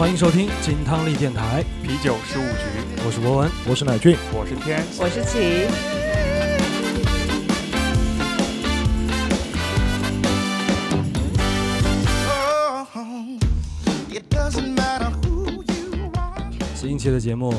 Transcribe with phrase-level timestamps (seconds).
[0.00, 3.50] 欢迎收听金汤力电台，啤酒事务局，我是博文。
[3.68, 5.68] 我是乃俊，我是天，我是琪。
[14.10, 16.50] It doesn't matter who you are.
[16.74, 17.52] 新一期的节目，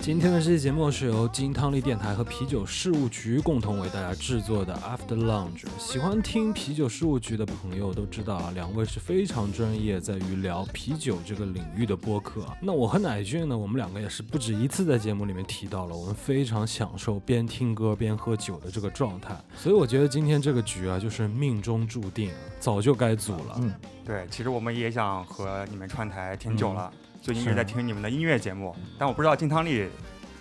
[0.00, 5.66] 今天的这期节目是由金汤力电台和啤酒事务局共同为大家制作的 After Lounge。
[5.78, 12.46] 喜欢听啤酒事务局的朋友都知道啊，两位是非常专业在于聊啤酒这个领域的播客。
[12.62, 19.36] 那我和乃俊呢，我们两个也是不止一次在节目里面提到了，我们非常享受边听歌边喝酒的这个状态。
[19.54, 23.56] 所以我觉得今天这个局啊，就是命中注定，早就该组了。
[23.58, 23.74] 嗯，
[24.06, 26.90] 对，其实我们也想和你们串台挺久了，
[27.22, 29.86] 最近一直在听你们的音乐节目，但我不知道金汤力，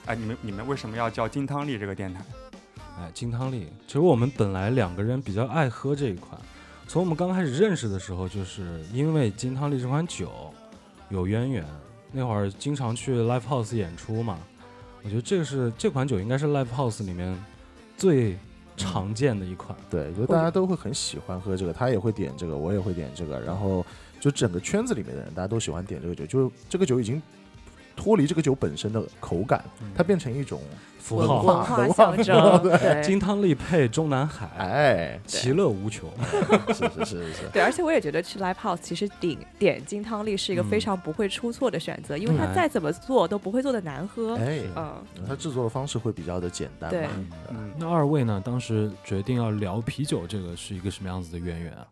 [0.06, 2.24] 哎、你们你们为什么要叫金汤力这个电台？
[2.98, 6.40] 哎，金汤力，其实我们本来两个人比较爱喝这一款，
[6.88, 10.54] 从我们刚开始认识的时候，就是因为金汤力这款酒
[11.10, 11.66] 有渊源。
[12.12, 14.40] 那会儿经常去 live house 演出嘛，
[15.04, 17.38] 我觉得这个是这款酒应该是 live house 里面
[17.98, 18.36] 最
[18.76, 19.78] 常见的一款。
[19.92, 23.86] 对，就大家都会很喜欢喝这个，他也会点这个，我也会点这个，然后
[24.20, 27.22] 就整个圈子里面的人，大家都喜欢点这个酒，就是这个酒已经
[27.96, 29.64] 脱离这个酒本身的口感，
[29.96, 30.62] 它变成一种
[31.00, 36.10] 符号文化象征，对金汤力配中南海，哎，其乐无穷。
[36.70, 44.36] 是是是是是，对，而且我也觉得去 live house 其实点点金汤力是一个非嗯常不会出错的选择，因为它嗯再怎么做都不会做的难喝。
[44.36, 47.10] 哎，嗯，它制作的方式会比较的简单对嘛，
[47.50, 48.42] 嗯，那二位呢？
[48.46, 51.86] 当时决定要聊啤酒，这个是一个什么样子的渊源啊？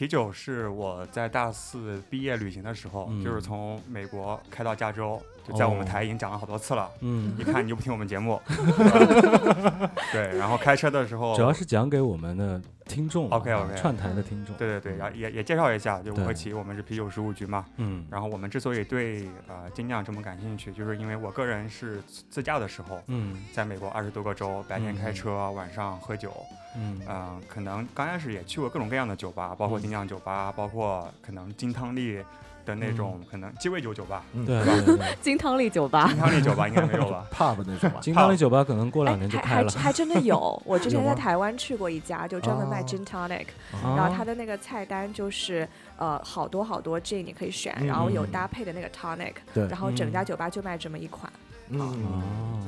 [0.00, 5.84] 啤酒是我在大四毕业旅行的时候，嗯就是从美国开到加州，就在我们哦。
[5.84, 6.90] 台已经讲了好多次了。
[7.00, 7.36] 嗯。
[7.38, 8.40] 一，看你就不听我们节目，
[10.10, 14.56] 对，然后开车的时候，主要是讲给我们的听众嘛 OK，OK 串台的听众。
[14.56, 23.36] 对对对，然后也也介绍一下，就吴和奇，我们是啤酒十五局嘛，嗯，然后我们之所以对呃精酿这么感兴趣，就是因为我个人是自自驾的时候，嗯。
[23.52, 26.32] 在美国二十多个州，白天开车，晚上喝酒，
[26.76, 27.00] 嗯。
[27.08, 29.82] 嗯、可能刚开始也去过各种各样的酒吧，包括嗯。
[29.82, 32.22] 精酿酒吧，包括可能金汤力
[32.66, 36.06] 的那种、可能鸡尾酒酒吧，嗯对对对对， 金汤力酒吧。
[36.08, 36.16] 金。
[36.18, 37.26] 汤力酒吧应该没有吧？
[37.32, 39.70] pub 那种吧，金汤力酒吧可能过两年就开了。
[39.72, 42.84] 还还真的有， 我之前在台湾去过一家，就专门卖哦。
[42.86, 43.46] gin tonic，、
[43.82, 45.66] 然然后它的那个菜单就是
[45.96, 49.66] 呃好多好多 gin 你可以选，嗯然后有嗯搭配的那个 tonic，对。
[49.68, 50.24] 然后整家嗯。
[50.26, 51.32] 酒吧就卖这么一款。
[51.70, 52.22] 嗯，哦，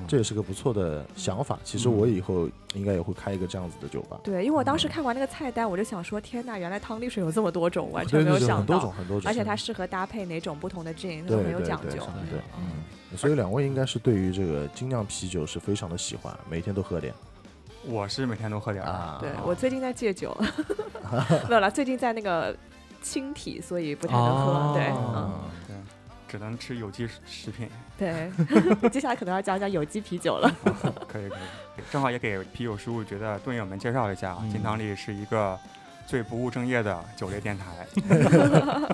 [0.07, 1.59] 这也是个不错的想法。
[1.65, 8.93] 其实我以后应该也会开一个这样子的酒吧，对，因为我当时嗯看完那个菜单，我就想说，天呐，原来汤力水有这么多种，完全对对对，没有想到很多种。
[8.93, 11.97] 很多种，而且它适合搭配哪种不同的 gin，对很有对对讲究。
[12.31, 17.13] 对，嗯，所以两位应该是对于这个精酿啤酒是非常的喜欢，每天都喝点
[17.85, 18.85] 我是每天都喝点。
[18.85, 19.19] 啊。
[19.21, 20.37] 对我最近在戒酒，
[21.49, 22.57] 没有了，最近在那个
[23.03, 24.75] 清体，所以不太能喝。
[24.75, 25.41] 对，嗯，
[26.33, 27.69] 只能吃有机食食品。
[27.99, 28.33] 对，
[28.89, 30.51] 接下来可能要讲讲有机啤酒了。
[31.07, 35.59] 可以可以，正好也给啤酒事务局的队友们介绍一下，啊金汤力是一个
[36.07, 37.87] 最不务正业的酒类电台，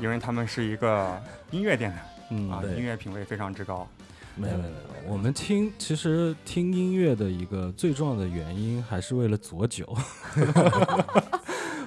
[0.03, 1.17] 因为他们是一个
[1.53, 1.99] 音乐电台
[2.31, 3.87] 嗯啊，音乐品味非常之高。
[4.35, 9.97] 没有没有没有，我们听其实听音乐的一个最重要的原因，还是为了佐酒。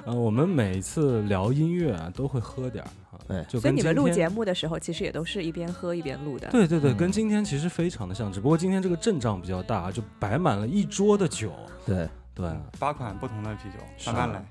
[0.06, 6.50] 呃，我们每一次聊音乐啊，都会喝点儿啊哎，就所以你们录节目的时候，其实也都是一边喝一边录的。
[6.50, 11.52] 对对对，嗯跟今天其实非常的像，只不过今天这个阵仗比较大，就摆满了一桌的酒。
[11.86, 14.46] 对，对，啊、八款不同的啤酒，是慢慢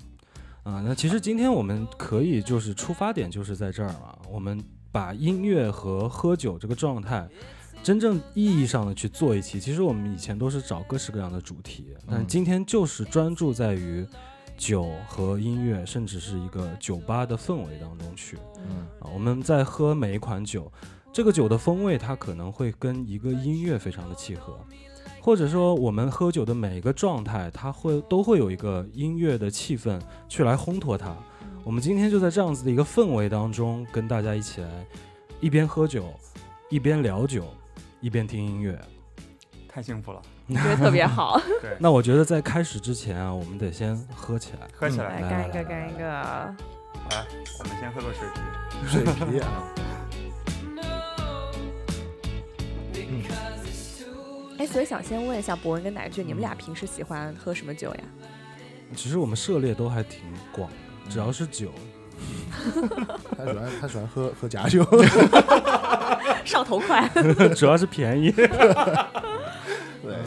[0.63, 0.81] 来。
[0.83, 7.27] 那其实今天我们可以就是出发点就是在这儿嘛，我们把音乐和喝酒这个状态。
[7.83, 14.05] 真正意义上的去做一期，其实我们以前都是找各式各样的主题，但嗯今天就是专注在于
[14.61, 18.37] 酒和音乐，甚至是一个酒吧的氛围当中去。
[18.59, 20.71] 嗯啊，我们在喝每一款酒，
[21.11, 24.59] 这个酒的风味它可能会跟一个音乐非常的契合，
[25.19, 29.99] 或者说我们喝酒的每一个状态，它会都会有一个音乐的气氛
[30.29, 31.17] 去来烘托它。
[31.63, 34.85] 我们今天就在这样子的一个氛围当中，跟大家一起来
[35.39, 36.13] 一边喝酒，
[36.69, 37.47] 一边聊酒，
[37.99, 38.79] 一边听音乐。
[39.67, 40.21] 太幸福了，
[40.59, 41.39] 觉得特别好。
[41.61, 44.67] 对，那我觉得在开始之前啊，我们得先喝起来。
[44.73, 45.21] 喝起来。
[45.21, 46.03] 干一个，干一个。
[46.03, 47.25] 来，
[47.59, 48.41] 我们先喝个水啤。
[48.87, 49.47] 水皮啊，
[54.57, 58.03] 哎，所以想先问一下博文跟乃俊，你们俩平时喜欢喝什么酒呀？
[58.95, 60.21] 其实我们涉猎都还挺
[60.51, 60.75] 广的，
[61.09, 61.71] 只要是酒，
[63.37, 64.85] 他喜欢他喜欢喝喝假酒，
[66.45, 67.07] 上头快。
[67.55, 68.31] 主要是便宜。
[68.31, 68.49] 对，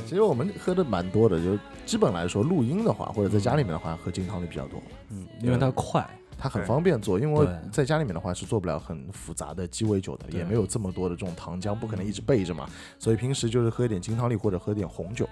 [0.06, 4.81] 其实我们喝的蛮多的，就基本来说录音的话，或者在家里面的话，喝金汤力比较多。
[5.11, 6.06] 嗯，因为它快。
[6.37, 12.69] 它很方便做，因为在家里面的话是做不了很复杂的鸡尾酒的，也没有这么多的这种糖浆，不可能一直备着嘛，
[12.99, 15.26] 所以平时就是喝一点金汤力或者喝点红酒。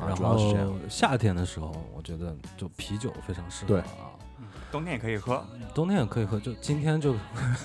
[0.00, 3.86] 然主要是这样后夏天的时候，我觉得就啤酒非常适合对啊。
[4.20, 4.25] 嗯
[4.76, 5.42] 冬天也可以喝
[5.74, 7.14] 冬天也可以喝，就今天就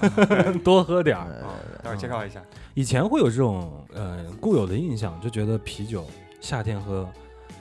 [0.63, 1.43] 多喝点儿。
[1.83, 2.41] 待会儿介绍一下，
[2.73, 6.05] 以前会有这种呃固有的印象，就觉得啤酒
[6.39, 7.05] 夏天喝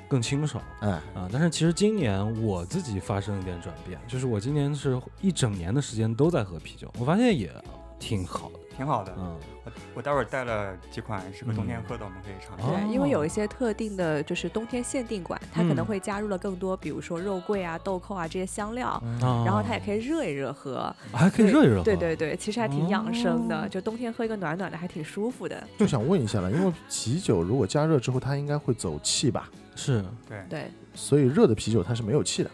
[0.08, 1.28] 更清爽哎，啊。
[1.32, 7.52] 但是其实今年我自己发生一点转变，就是我今年是一整年的时间都在喝啤酒，我发现也
[7.98, 8.59] 挺好的。
[8.80, 9.14] 挺好的。
[9.18, 12.80] 嗯，我我待会儿带了几款适合冬天喝的，我们可以尝一下。
[12.90, 18.88] 因为有一些特定的，就是冬天限定款，它可能嗯会加入了更多，比如说肉桂啊、豆蔻啊这些香料，
[19.20, 20.90] 啊然后它也可以热一热喝。
[21.12, 21.84] 还可以热一热喝。
[21.84, 25.62] 对对对，其实还挺养生的，哦就冬天喝一个暖暖的，还挺舒服的。
[25.76, 29.50] 就想问一下了，因为啤酒如果加热之后，它应该会走气吧？
[29.76, 32.50] 是对，对，所以热的啤酒它是没有气的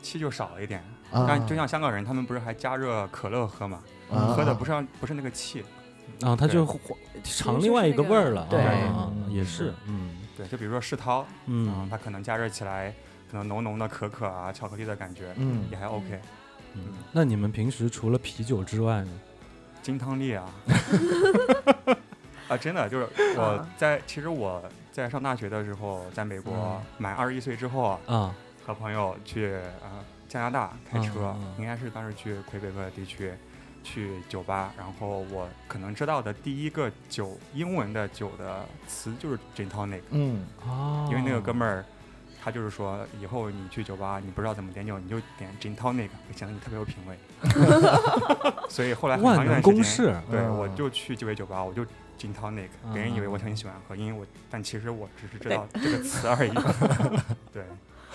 [0.00, 0.80] 气就少了一点。
[1.10, 1.24] 啊。
[1.26, 3.80] 但就像香港人，他们不是还加热可乐喝嘛？
[4.10, 5.64] 啊喝的不是不是那个气。
[6.20, 6.66] 啊，它就
[7.24, 8.46] 尝另外一个味儿了。
[8.48, 8.60] 对
[9.34, 12.92] 也是，嗯对，就比如说世涛，嗯，嗯它可能加热起来，
[13.30, 16.20] 可能浓浓的可可啊、巧克力的感觉，嗯也还 OK。
[16.74, 16.82] 嗯。
[17.10, 19.10] 那你们平时除了啤酒之外呢？
[19.82, 20.44] 金汤力啊，
[22.48, 24.62] 啊，真的就是我啊在其实我
[24.92, 28.34] 在上大学的时候，在美国嗯满二十一岁之后啊，啊，
[28.64, 33.32] 和朋友去啊加拿大开车，嗯嗯应该是当时去魁北克地区
[33.84, 41.84] 去酒吧，然后我可能知道的第一个酒英文的酒的词就是 gin tonic，嗯哦，因为那个哥们儿。
[42.46, 47.16] 他就是说，以后你去酒吧，你不知道怎么点酒，你就点 gin tonic，会显得你特别有品味。
[48.68, 51.82] 所以后来很长一段时间，对，嗯我就去鸡尾酒吧，我就
[52.18, 56.50] gin tonic，别人以为我很喜欢喝，因为我，但其实我只是知道这个词而已。
[57.50, 57.64] 对，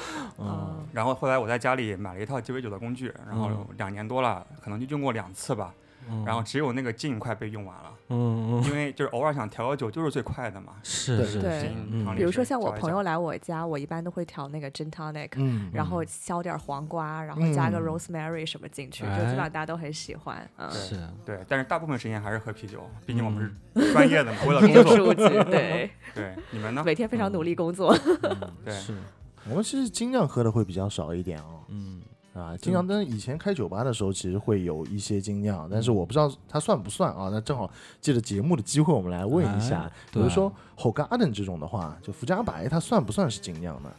[0.40, 0.86] 嗯。
[0.94, 3.68] 然后后来我在家里买了一套鸡尾酒的工具，然后嗯。
[3.78, 5.74] 两年多了，可能就用过两次吧，
[6.10, 8.64] 嗯，然后只有那个 gin 快被用完了，嗯嗯。
[8.64, 10.74] 因为就是偶尔想调个酒，就是最快的嘛。
[10.84, 11.70] 是是对是
[12.16, 15.70] 比如说像我朋友来我家，我一般都会调那个 gin tonic，、嗯。
[15.74, 17.84] 然后削点黄瓜，然后加个嗯。
[17.84, 19.20] rosemary 什么进去，就哎。
[19.20, 20.50] 基本上大家都很喜欢。
[20.58, 24.96] 嗯，对是对，但是大部分时间还是喝啤酒，毕竟我们嗯是专业的嘛，为了 工作。
[24.96, 26.84] 数据，对， 对，你们呢？
[26.84, 27.96] 每天非常努力工作。
[28.24, 28.94] 嗯对是，
[29.50, 31.62] 我们其实精酿喝的会比较少一点哦。
[31.68, 32.02] 嗯
[32.34, 37.30] 啊，精酿，但是以前开酒吧的时候，其实会有一些精酿，但是我不知道它算不算啊。
[37.32, 37.70] 那正好
[38.00, 43.90] 借着节目的机会，我们来问一下哎，比如说 Hogarden 这种的话，就福加白，它算不算是精酿呢？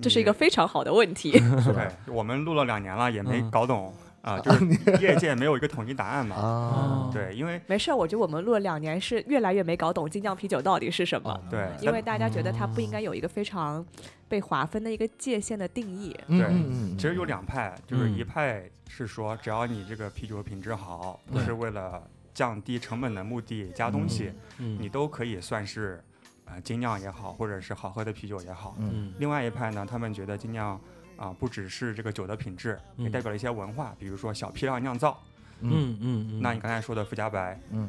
[0.00, 1.32] 这是一个非常好的问题。
[1.58, 3.92] 是吧对，我们录了两年了，也没嗯搞懂
[4.26, 4.66] 啊，就是
[5.00, 6.34] 业界没有一个统一答案嘛。
[6.34, 11.30] 啊，对，因为没事儿，我觉得我们录了两年，是越来越没搞懂精酿啤酒到底是什么。
[11.30, 11.68] 啊对。
[11.80, 13.86] 因为大家觉得它不应该有一个非常
[14.28, 16.14] 被划分的一个界限的定义。
[16.26, 22.02] 嗯对其实有两派，就是一嗯派是说，只要你这个啤酒品质好，不是为了
[22.34, 24.76] 降低成本的目的加东西，嗯。
[24.80, 26.02] 你都可以算是
[26.46, 28.74] 呃精酿也好，或者是好喝的啤酒也好。
[28.80, 28.90] 嗯。
[28.92, 29.12] 嗯。
[29.18, 30.80] 另外一派呢，他们觉得精酿
[31.16, 35.20] 啊、不只是这个酒的品质，也嗯代表了一些文化，比如说小批量酿造。
[35.60, 37.88] 嗯嗯嗯嗯，那你刚才说的富加白嗯，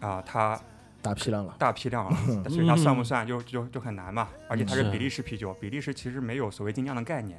[0.00, 0.60] 啊、它
[1.00, 4.28] 大批量了，大批量了，嗯所以它算不算就就就很难嘛。
[4.48, 7.38] 而且它是是比利时啤酒，比利时其实没有所谓精酿的概念，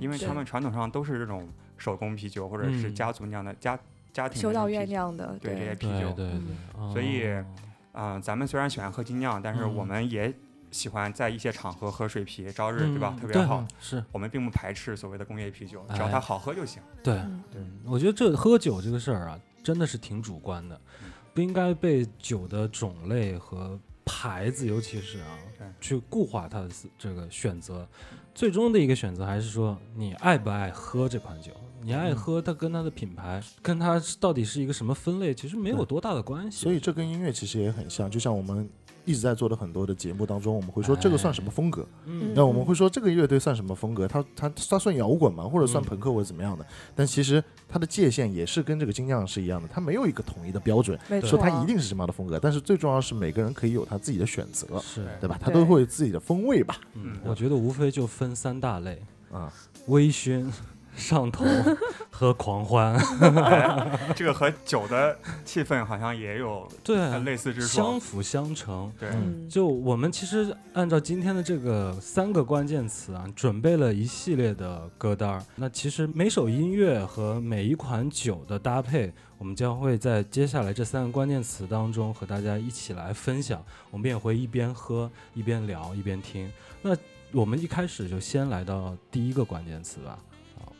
[0.00, 3.78] 因为他们传统上都是这种手工啤酒或者是嗯家族酿的家
[4.12, 6.10] 家庭的修道这种啤酒院酿的，对这些啤酒。
[6.10, 7.44] 对对所以哦
[7.92, 10.34] 啊、咱们虽然喜欢喝精酿，但是嗯我们也
[10.76, 13.16] 喜欢在一些场合喝水啤，朝日对吧？
[13.16, 13.66] 嗯特别好。
[13.80, 16.82] 是我们并不排斥所谓的工业啤酒，只要哎它好喝就行。
[17.02, 17.14] 对。
[17.14, 25.38] 嗯对嗯，我觉得这喝酒这个事儿啊，真的是挺主观的嗯，不应该被酒的种类和牌子，尤其是啊，
[25.80, 26.68] 去固化它的
[26.98, 27.88] 这个选择。
[28.34, 31.52] 最终的一个选择还是说，你爱不爱喝这款酒？
[31.80, 36.62] 你爱嗯喝它跟它的品牌，跟它到底是一个什么分类，其实没有多大的关系。
[36.62, 38.68] 所以这跟音乐其实也很像，就像我们
[39.06, 41.86] 一直在做的很多的节目当中，我们会说这个算什么风格？
[42.04, 44.06] 嗯，那我们会说这个乐队算什么风格？
[44.06, 45.44] 它它它算摇滚吗？
[45.44, 46.66] 或者算嗯朋克或者怎么样的？
[46.94, 52.38] 但其实它的界限也是跟这个精酿是一样的，它没有一个统一的标准，说没错，它一定是什么样的风格。
[52.38, 55.38] 但是最重要是每个人可以有他自己的选择，是，对吧？
[55.40, 56.76] 他都会有自己的风味吧？
[56.94, 59.00] 嗯，嗯我觉得无非就分三大类：
[59.32, 59.52] 啊，
[59.86, 60.50] 微醺、
[60.96, 61.44] 上头
[62.10, 62.96] 和狂欢。
[62.96, 68.00] 哎这个和酒的气氛好像也有对呃，类似之处相。
[68.00, 68.90] 辅相成。
[68.98, 75.42] 对，嗯，就我们其实按照今天的这个三个关键词啊，准备了一系列的歌单儿。
[75.54, 83.62] 那其实每首音乐和每一款酒的搭配，我们将会在接下来这三个关键词当中和大家一起来分享。
[83.90, 86.50] 我们也会一边喝一边聊一边听。
[86.82, 86.96] 那
[87.32, 90.18] 我们一开始就先来到第一个关键词吧，啊，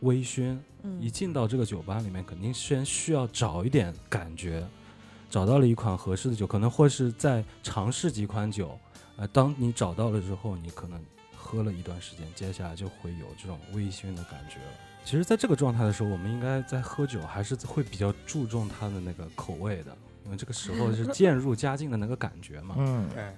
[0.07, 4.67] 微醺，嗯一进到这个酒吧里面，肯定先需要找一点感觉，
[5.29, 8.79] 找到了一款合适的酒，可能或是在尝试几款酒，
[9.17, 10.99] 呃，当你找到了之后，你可能
[11.37, 14.73] 喝了一段时间，接下来就会有这种微醺的感觉了。
[15.05, 22.75] 其实，在这个状态的时候，我们应该在喝酒还是会比较注重它的那个口味的，因为这个时候是渐入佳境的那个感觉嘛。
[22.79, 23.33] 嗯对，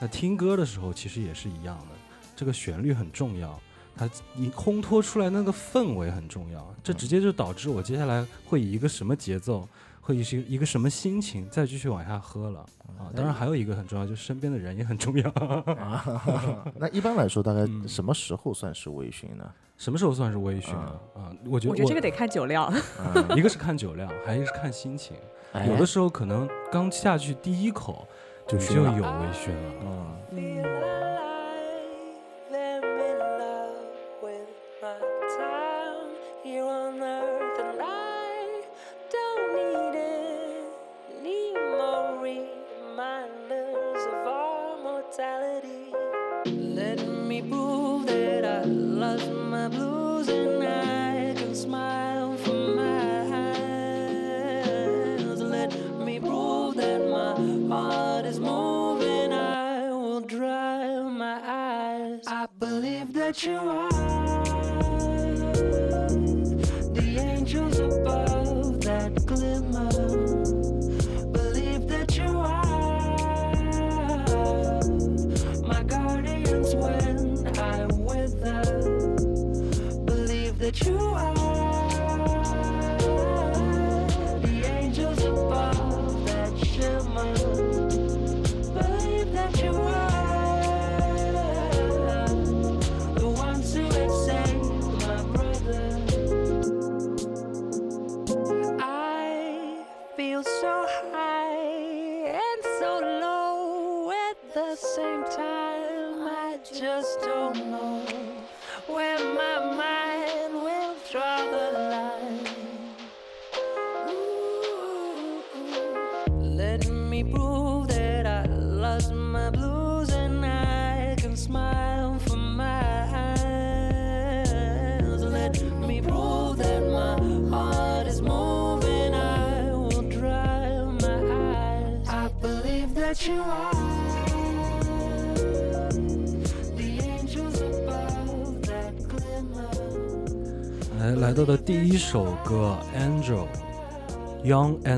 [0.00, 1.94] 那听歌的时候其实也是一样的，
[2.34, 3.60] 这个旋律很重要，
[3.96, 9.66] 它你烘托出来那个氛围很重要，这直接就导致我接下来会以一个什么节奏，
[10.00, 12.60] 会以是一个什么心情再继续往下喝了
[12.98, 13.08] 啊。
[13.14, 15.30] 当然还有一个很重要，就是身边的人也很重要。
[15.30, 16.04] 啊，
[16.76, 19.50] 那一般来说，大概嗯什么时候算是微醺呢？
[19.78, 21.00] 什么时候算是微醺呢？
[21.14, 22.72] 啊，我觉得我觉得这个得看酒量。
[23.14, 25.16] 嗯一个是看酒量，还有一个是看心情。
[25.52, 28.06] 哎有的时候可能刚下去第一口
[28.46, 29.00] 就就有微
[29.32, 29.72] 醺了。
[29.82, 31.15] 嗯，Mm.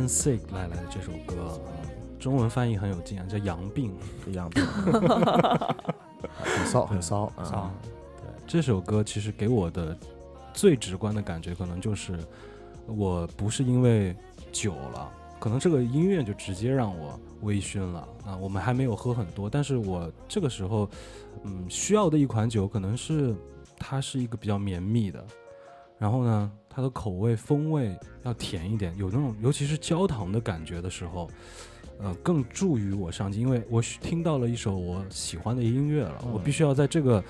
[0.09, 1.89] Sick 来来的这首歌，嗯
[2.19, 3.95] 中文翻译很有劲啊，叫“阳病
[4.27, 4.61] 一样的，
[6.43, 7.75] 很骚，很骚骚啊！”。
[8.21, 9.97] 对，这首歌其实给我的
[10.53, 12.19] 最直观的感觉，可能就是
[12.87, 14.17] 我不是因为
[14.51, 18.37] 酒了，可能这个音乐就直接让我微醺了啊。
[18.37, 20.91] 我们还没有喝很多，但是我这个时候，
[21.45, 23.33] 嗯，需要的一款酒可能是
[23.79, 25.25] 它是一个比较绵密的，
[25.99, 31.29] 然后呢，它的口味风味要甜一点，有那种尤其是焦糖的感觉的时候，
[31.99, 37.21] 呃，更助于我上进，因为我听到了一首我喜欢的音乐了，我必须要在这个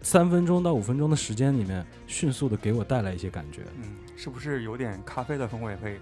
[0.00, 5.98] 三分钟到五分钟的时间里面，迅速的给我带来一些感觉，嗯，是不是有点咖啡的风味会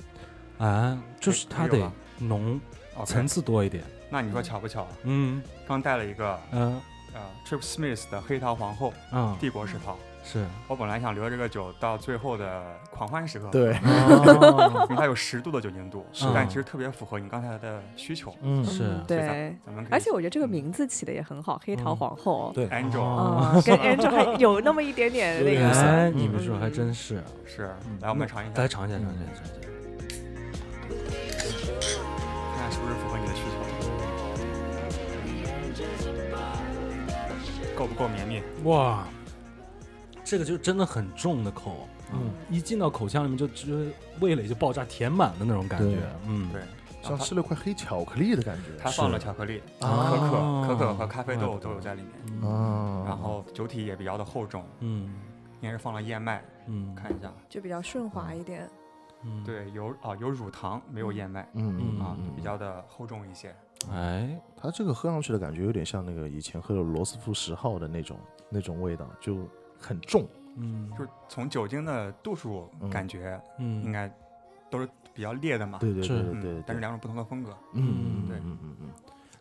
[0.59, 2.61] 啊，就是它得浓，
[3.05, 4.87] 层次多一点，那你说巧不巧？
[5.03, 5.43] 嗯。
[5.67, 6.81] 刚带了一个嗯。
[7.13, 14.87] 呃 Trip Smith 的黑桃皇后嗯，帝国石桃，是，我本来想留这个酒到最后的狂欢时刻，，对，哦。
[14.89, 16.27] 因为它有十度的酒精度，是。
[16.35, 18.35] 但其实特别符合你刚才的需求。
[18.41, 18.85] 嗯，是。
[18.85, 19.55] 嗯对。
[19.91, 21.97] 而且我觉得这个名字起的也很好，黑桃嗯。
[21.97, 22.51] 皇后。
[22.55, 23.63] 对，Angel。
[23.67, 26.11] 跟 Angel 还有那么一点点那个。
[26.11, 29.53] 你们说还真是，是嗯，来我们尝一下，来尝一下，尝一下，尝一下。
[32.57, 33.59] 看看是不是符合你的需求，
[37.77, 38.43] 够不够绵密？
[38.65, 39.07] 哇，
[40.25, 46.63] 这个就真的很重的口，嗯，一进到口腔里面就直味蕾就爆炸填满的那种感觉，嗯，对，
[47.03, 48.71] 像吃了块黑巧克力的感觉。
[48.79, 55.15] 它放了巧克力、啊可可、可可和咖啡豆都有在里面，嗯啊，然后酒体也比较的厚重，嗯
[55.61, 58.69] 应该是放了燕麦，嗯，看一下，就比较顺滑一点。
[59.27, 63.55] 嗯，对，有啊有乳糖，没有燕麦嗯嗯啊嗯，比较的厚重一些。
[63.91, 68.19] 哎，它这个喝上去的感觉有点像那个以前喝的罗斯福十号的那种
[68.51, 69.49] 那种味道，就
[69.85, 70.27] 很重。
[70.57, 72.89] 嗯，就是从酒精的度数嗯。
[72.89, 73.83] 感觉，嗯。
[73.85, 74.13] 应该
[74.71, 75.79] 都是比较烈的嘛。
[75.79, 77.51] 对对对对对，但是两种不同的风格。
[77.73, 78.37] 嗯嗯对。
[78.39, 78.89] 嗯嗯嗯。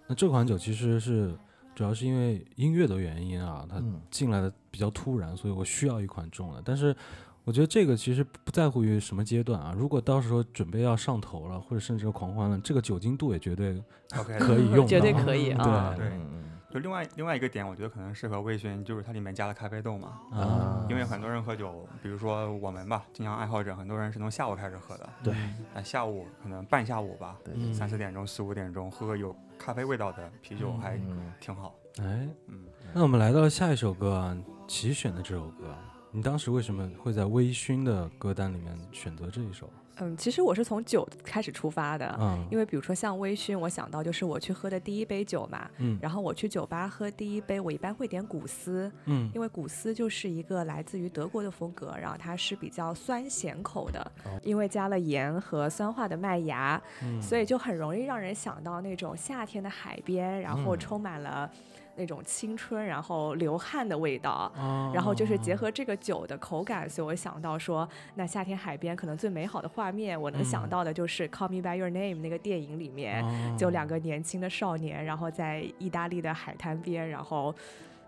[0.08, 1.34] 那这款酒其实是
[1.76, 4.02] 主要是因为音乐的原因啊，它嗯。
[4.10, 6.62] 进来的比较突然，所以我需要一款重的。
[6.66, 6.96] 但是
[7.44, 13.84] 我觉得这个其实不在乎于什么阶段啊，如果到时候准备要上头了，或者甚至狂欢了，这个酒精度也绝对
[14.18, 15.94] OK，可以用的，绝对可以啊。
[15.96, 16.08] 对。
[16.10, 16.18] 对。
[16.18, 16.43] 嗯
[16.74, 20.20] 就另外另外一个点，我觉得可能适合微醺，就是它里面加了咖啡豆嘛。
[20.32, 25.08] 啊，因为很多人喝酒，比如说我们吧，经常爱好者，很多人是从下午开始喝的。
[25.24, 25.36] 对
[25.72, 31.75] 那下午可能半下午吧，对嗯三四点钟、四五点钟喝个有咖啡味道的啤酒还嗯挺好。
[32.00, 34.36] 哎，嗯，那我们来到了下一首歌啊，
[34.68, 35.75] 齐选的这首歌，
[36.10, 39.70] 你当时为什么会在微醺的歌单里面选择这一首？
[40.00, 46.00] 嗯，其实我是从酒开始出发的，嗯，因为比如说像微醺，我想到就是我去喝的第一杯酒嘛，嗯。
[46.02, 49.30] 然后我去酒吧喝第一杯，我一般会点古斯，嗯。
[49.36, 54.12] 因为古斯就是一个来自于德国的风格，然后它是比较酸咸口的，
[54.44, 57.22] 因为加了盐和酸化的麦芽，嗯。
[57.22, 60.80] 所以就很容易让人想到那种夏天的海边，然后嗯。
[60.80, 61.50] 充满了
[61.96, 64.52] 那种青春，然后流汗的味道。
[64.58, 77.54] 哦然后就是结合这个酒的口感，所以我想到说，那夏天海边可能最美好的画面，我能想嗯到的就是《Call Me by Your Name》那个电影里面，哦就两个年轻的少年，然后在意大利的海滩边，然后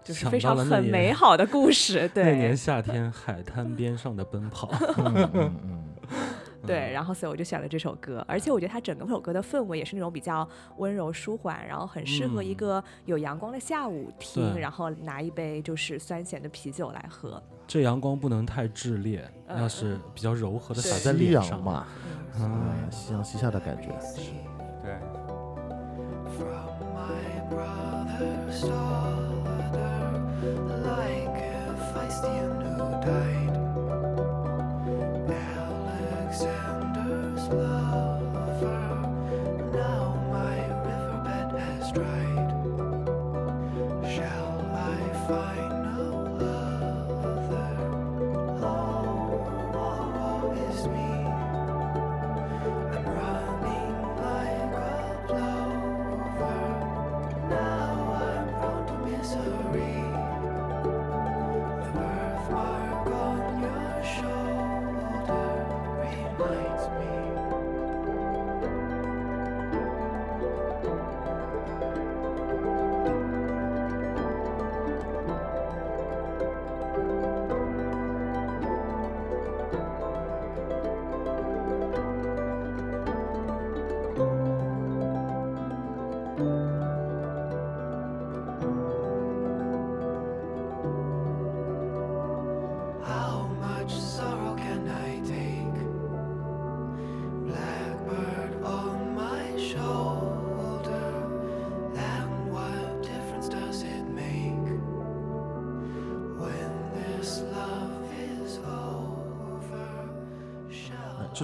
[0.04, 5.84] 就是非常很美好的故事， 对那年夏天海滩边上的奔跑，嗯嗯嗯，
[6.66, 12.56] 对，然后所以我就选了这首歌，而且我觉得它整个首歌的氛围也是那种比较温柔舒缓，然后很适合一嗯。
[12.56, 14.62] 个有阳光的下午听，对。
[14.62, 17.42] 然后拿一杯就是酸咸的啤酒来喝。
[17.68, 21.88] 这阳光不能太炽烈，嗯要是比较柔和的洒在夕脸上，嘛，
[22.38, 22.52] 嗯。
[22.84, 23.90] 嗯，夕阳西下的感觉。
[24.84, 24.94] 对
[26.38, 29.96] ，From my brother's daughter,
[30.84, 33.45] like a Philistine who died.
[37.56, 37.85] love.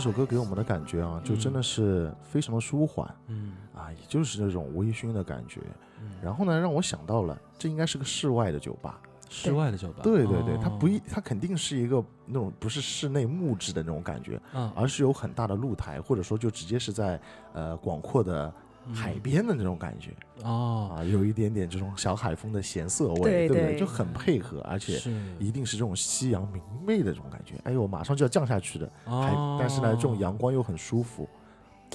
[0.01, 3.53] 这首歌给我们的感觉啊，就真的是非常的舒缓嗯。
[3.75, 5.61] 啊，也就是那种微醺的感觉。
[6.01, 8.99] 嗯，然后呢，让我想到了，这应该是个室外的酒吧。
[9.29, 14.71] 室外的酒吧，对对对，它不哦一，它肯定是一个那种不是室内木质的那种感觉，嗯。
[14.75, 17.21] 而是有很大的露台，或者说就直接是在
[17.53, 18.51] 呃广阔的
[18.93, 23.63] 海边的那种感觉、嗯哦，啊，有一点点这种小海风的咸涩味，对不对？
[23.73, 23.79] 对。
[23.79, 24.99] 就很配合，而且
[25.39, 27.55] 一定是这种夕阳明媚的这种感觉。
[27.63, 31.27] 哎呦，马上就要降下去的，还哦，但是呢，这种阳光又很舒服。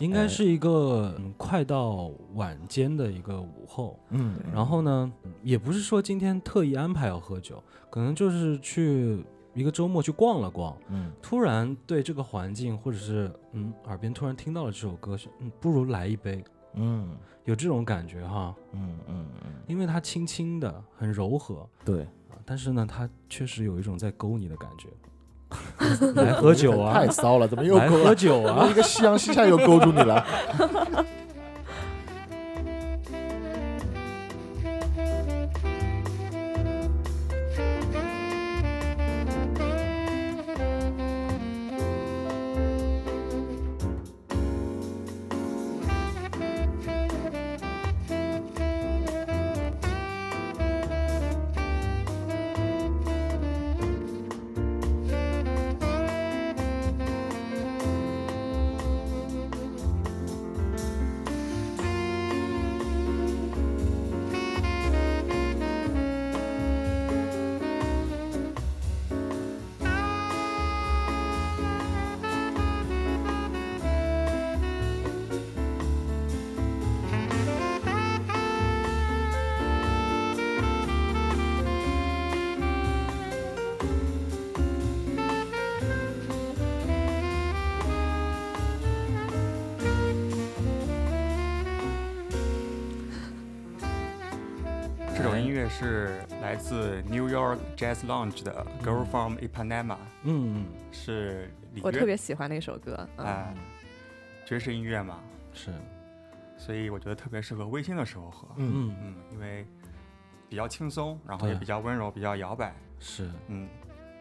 [0.01, 5.11] 应该是一个嗯快到晚间的一个午后，嗯，然后呢，
[5.43, 16.45] 也不是说今天特意安排要喝酒，可能就是去一个周末去逛了逛，嗯，突然对这个环境或者是嗯耳边突然听到了这首歌，是嗯不如来一杯，
[16.77, 24.89] 嗯有这种感觉哈，嗯嗯嗯，因为它轻轻的很柔和对，啊，但是呢，它确实有一种在勾你的感觉。
[26.17, 27.07] 来喝酒啊太！
[27.07, 28.05] 骚了，怎么又来勾了？
[28.07, 28.75] 喝酒啊一！
[28.75, 30.27] 个夕阳西下又勾住你了。
[97.77, 103.09] Jazz Lounge 的《Girl 嗯 from Ipanema》，嗯，是里我特别喜欢那首歌。
[103.17, 103.55] 嗯，哎
[104.47, 105.21] 爵士音乐嘛，
[105.53, 105.73] 是，
[106.57, 108.49] 所以我觉得特别适合微醺的时候喝。
[108.57, 109.67] 嗯，嗯嗯，因为
[110.49, 112.75] 比较轻松，然后也比较温柔，比较摇摆。
[112.99, 113.31] 是。
[113.49, 113.69] 嗯，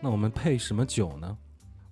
[0.01, 1.37] 那我们配什么酒呢？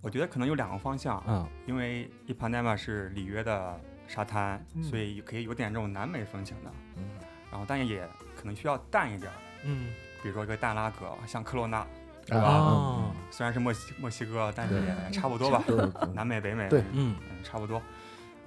[0.02, 6.71] 我觉得可能有两个方向，嗯，因为 Ipanema 是里约的沙滩，嗯所以可以有点这种南美风情的。
[6.97, 7.04] 嗯
[7.52, 8.02] 然后但也
[8.36, 11.86] 可能需要淡一点儿，嗯，比如说一个大拉格，像科罗娜，
[12.25, 15.62] 对啊虽然是墨西墨西哥，但是也差不多吧，
[16.13, 16.79] 南美北美，对。
[16.93, 17.15] 嗯。
[17.29, 17.81] 嗯，差不多。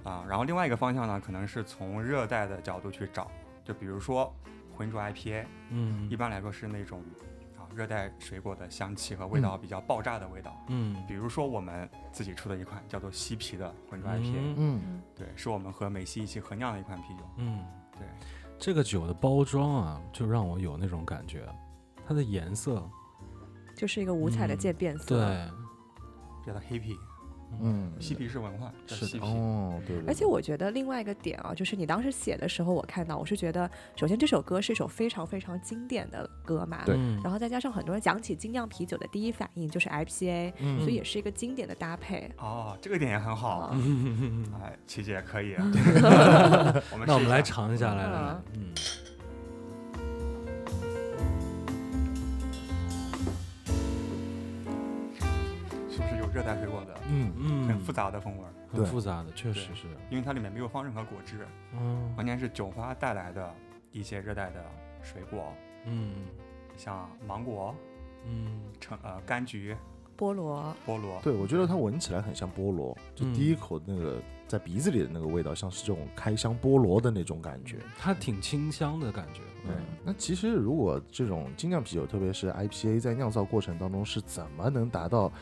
[0.02, 3.30] 啊，然后另外一个方向呢，可能是从热带的角度去找，
[3.62, 4.34] 就比如说
[4.74, 7.02] 浑浊 IPA，嗯，一般来说是那种
[7.58, 10.56] 啊热带水果的香气和味道比较爆炸的味道。
[10.68, 10.96] 嗯。
[11.06, 14.56] 比如说我们自己出的一款叫做西皮的浑浊 IPA，、嗯。
[14.56, 15.02] 嗯。
[15.14, 17.24] 对，是我们和美西一起合酿的一款啤酒。
[17.36, 17.62] 嗯，
[17.92, 18.06] 对，
[18.58, 21.44] 这个酒的包装啊，就让我有那种感觉，
[22.06, 22.82] 它的颜色，
[23.74, 25.04] 就是一个五彩的嗯渐变色。
[25.16, 25.50] 对，
[26.46, 26.96] 叫做黑啤，
[27.60, 29.24] 嗯，嬉皮是文化，叫是的西皮。
[29.24, 36.94] 哦，对，对而且我觉得另外一个点啊，就是你当时写的时候，我看到我是觉得，首先这首歌是一首非常非常经典的歌嘛，对。
[36.96, 37.20] 嗯。
[37.22, 40.80] 然后再加上很多人讲起精酿啤酒的第一反应就是 IPA，、嗯。
[40.80, 42.30] 所以也是一个经典的搭配。
[42.38, 43.58] 哦，这个点也很好。
[43.58, 43.70] 啊。
[43.74, 45.62] 嗯哎，琪姐可以， 啊。
[47.06, 48.72] 那我们来尝一下，来来来嗯，
[56.36, 58.52] 热带水果的嗯嗯，很复杂的风味儿？
[58.70, 63.54] 很复杂的，确实是，因为它里面没有放任何果汁，嗯完全是酒花带来的
[63.90, 64.62] 一些热带的
[65.00, 65.50] 水果，
[65.86, 66.26] 嗯
[66.76, 67.74] 像芒果、
[68.26, 69.74] 嗯橙呃柑橘、
[70.14, 71.18] 菠萝，菠萝。
[71.22, 77.78] 对，我觉得它闻起来很像菠萝，就嗯第一口那个在鼻子里的那个味道，像是这种开箱菠萝的那种感觉。
[77.98, 85.32] 它挺清香的感觉，对嗯，那其实如果这种精酿啤酒，特别是 IPA，在酿造过程当中是怎么能达到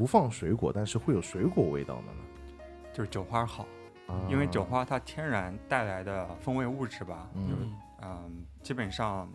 [0.00, 2.62] 不放水果，但是会有水果味道的呢？
[2.90, 3.66] 就是酒花好，
[4.06, 7.68] 啊因为酒花它天然带来的风味物质吧，嗯就是
[8.00, 9.30] 嗯，基本上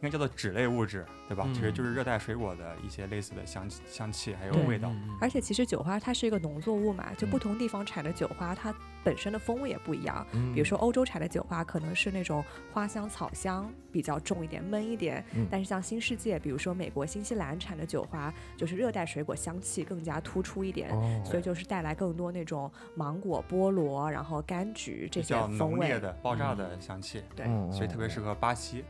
[0.00, 1.44] 应该叫做脂类物质，对吧？
[1.46, 4.90] 嗯其实就是热带水果的一些类似的香气、香气还有味道。
[4.90, 10.26] 嗯而且其实酒花它是一个农作物嘛，就不嗯同地方产的酒花，它本身的风味也不一样。
[10.32, 20.90] 嗯比如说欧洲产的酒花可能是那种花香、草香比较重一点、闷一点，嗯但是像新世界，比如说美国、新西兰产的酒花，就是热带水果香气更加突出一点。
[20.90, 25.78] 哦，所以就是带来更多那种芒果、菠萝，然后柑橘这些比较风味。
[25.78, 28.84] 浓烈的、爆炸的香气，对，嗯所以特别适合巴西。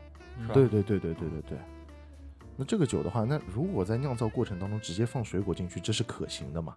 [0.53, 1.57] 对对对对对对对。
[2.55, 6.75] 那这个酒的话，那如果在酿造过程当中直接放水果进去，这是可行的吗？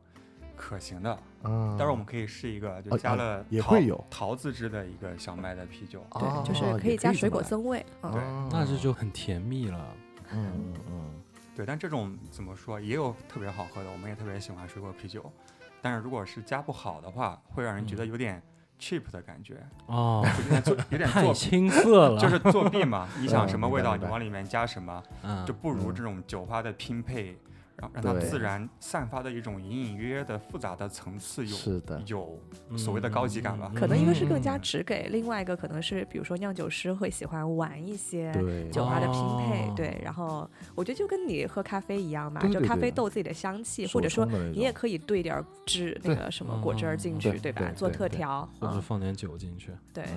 [0.57, 6.05] 可行的，嗯，待会儿我们可以试一个，就加了桃也会有桃子汁的一个小麦的啤酒。
[6.11, 7.85] 哦对，就是可以加水果增味。
[8.03, 9.97] 嗯，对哦那这就很甜蜜了，
[10.33, 11.23] 嗯嗯嗯，
[11.57, 15.33] 对，但这种怎么说，也有特别好喝的，我们也特别喜欢水果啤酒。
[15.81, 18.43] 但是如果是加不好的话，会让人觉得有点
[18.81, 23.07] cheap 的感觉，哦， 就有点做有点太，青涩了，就是作弊嘛。
[23.21, 25.95] 你想嗯什么味道，你往里面加什么，嗯就不如嗯。
[25.95, 27.37] 这种酒花的拼配，
[27.81, 32.39] 让让它自然散发的一种隐隐约约的复杂的层次有是的，有
[32.77, 33.73] 所谓的高级感吧。
[33.75, 38.33] 可能一个是更加嗯直给，另外一个可能是比如说酿酒师会喜欢玩一些，
[38.71, 40.01] 酒花的拼配，哦对。
[40.05, 47.73] 然后我觉得就跟你喝咖啡一样嘛，就对对对咖啡豆自己的香气，或者说你也可以兑点汁那个什么果汁儿进去，对对吧？
[47.75, 50.05] 做特调，嗯，或者放点酒进去，对。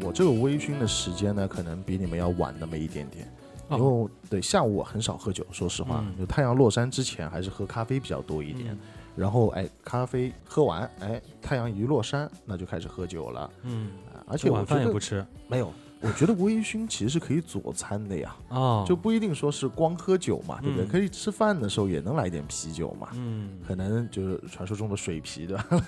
[0.00, 3.26] 那我这个微醺的时间呢，可能比你们要晚那么一点点。
[3.68, 8.76] 哦因为对下午我很少喝酒，说实话，嗯就太阳落山之前还是喝咖啡比较多一点。
[9.16, 13.50] 然后哎，咖啡喝完，哎，太阳一落山，那就开始喝酒了。
[13.62, 20.84] 嗯，啊而且我晚饭也不吃没有，我觉得微醺其实是可以佐餐的呀，哦，就不一定说是光喝酒嘛，对不对？
[20.84, 23.08] 嗯可以吃饭的时候也能来点啤酒嘛。
[23.14, 25.64] 嗯可能就是传说中的水啤对吧？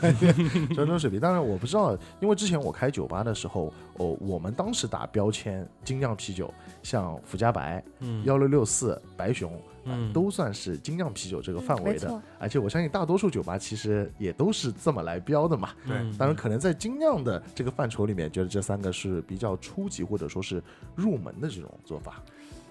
[0.72, 9.52] 传说中的水啤，当然我不知道，因为之前我开酒吧的时候，哦，我们当时打标签精酿啤酒，像福加白、嗯幺六六四、白熊，
[9.86, 12.22] 啊嗯都算是精酿啤酒这个范围的。
[12.38, 15.70] 而且我相信大多数酒吧其实也都是这么来标的嘛。
[15.86, 20.62] 对嗯当然，可能在精酿的这个范畴里面，觉得这三个是比较初级或者说是
[20.94, 22.22] 入门的这种做法，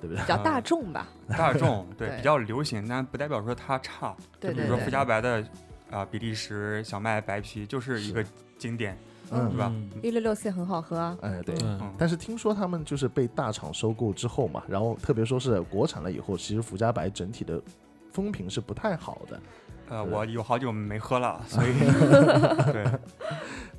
[0.02, 0.28] 对不对比？
[0.28, 1.08] 较大众吧。
[1.30, 4.15] 大众对对比较流行，但不代表说它差。
[4.39, 5.43] 对比如说福加白的
[5.89, 8.26] 啊、比利时小麦白啤就是一个
[8.58, 8.97] 经典，
[9.32, 9.72] 嗯对吧？
[9.74, 11.18] 嗯一六六四很好喝啊。
[11.22, 11.56] 哎，对。
[11.64, 17.62] 嗯，但是听说他们就是被大厂收购之后嘛，然后特别说是国产了以后，其实福加白整体的
[18.12, 19.40] 风评是不太好的。
[19.90, 21.74] 呃，我有好久没喝了， 所以
[22.72, 22.86] 对，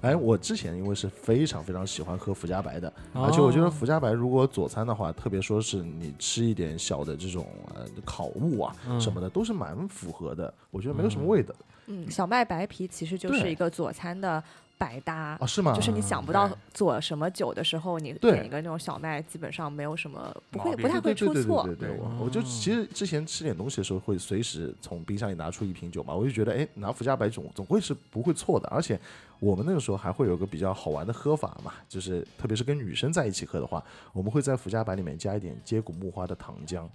[0.03, 10.53] 哎，我之前因为是非常非常喜欢喝福加白的，哦而且我觉得福加白如果佐餐的话，特别说是你吃一点小的这种呃烤物啊嗯什么的，都是蛮符合的。
[10.71, 11.55] 我觉得没有什么味道
[11.87, 14.43] 嗯，小麦白啤其实就是一个佐餐的
[14.79, 15.47] 百搭啊，。
[15.47, 15.73] 是吗？
[15.75, 21.75] 就是你想不到做什么酒的时候，你点一个那种小麦，基本上没有什么不会不太会对对对对出错对。
[21.77, 28.69] 对，对我我就其实之前吃点东西的时候，会随时从冰箱里拿出一瓶酒嘛，我就觉得哎，拿福加白总总会是不会错的。
[28.69, 28.99] 而且
[29.41, 33.83] 我们那个时候还会有个比较好玩的喝法嘛，就是特别是跟女生在一起喝的话，
[34.13, 36.87] 我们会在福加白里面加一点接骨木花的糖浆。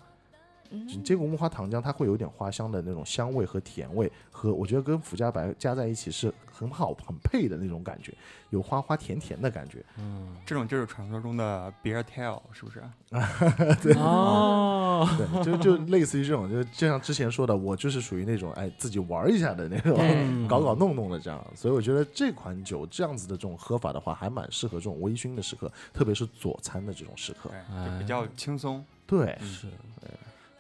[0.72, 8.14] 嗯这个木花糖浆它会有点花香的那种香味和甜味，和我觉得跟福加白加在一起是很好很配的那种感觉，
[8.50, 9.84] 有花花甜甜的感觉。
[9.98, 12.84] 嗯这种就是传说中的 beer tail，是不是？
[13.82, 21.44] 对哦，对，就就类似于这种，就就像之前说的，我就是属于那种哎自己玩一下的那种，嗯 搞搞弄弄的这样。
[21.56, 28.84] 所以我觉得这款酒这样子的这种喝法的话，还蛮适合这种微醺的时刻，特别是佐餐的这种时刻对。，就比较轻松。
[29.08, 29.68] 对，是。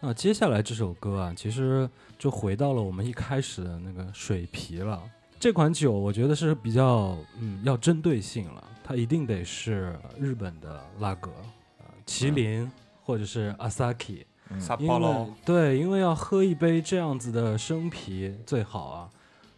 [0.01, 5.01] 那接下来这首歌啊，其实就回到了我们一开始的那个水皮了。
[5.37, 11.31] 这款酒我觉得是比较嗯要针对性了，它一定得是日本的拉格，
[11.79, 12.69] 呃麒麟
[13.03, 14.23] 或者是 Asaki，
[14.57, 19.09] 萨因为，对，因为要喝一杯这样子的生啤最好啊，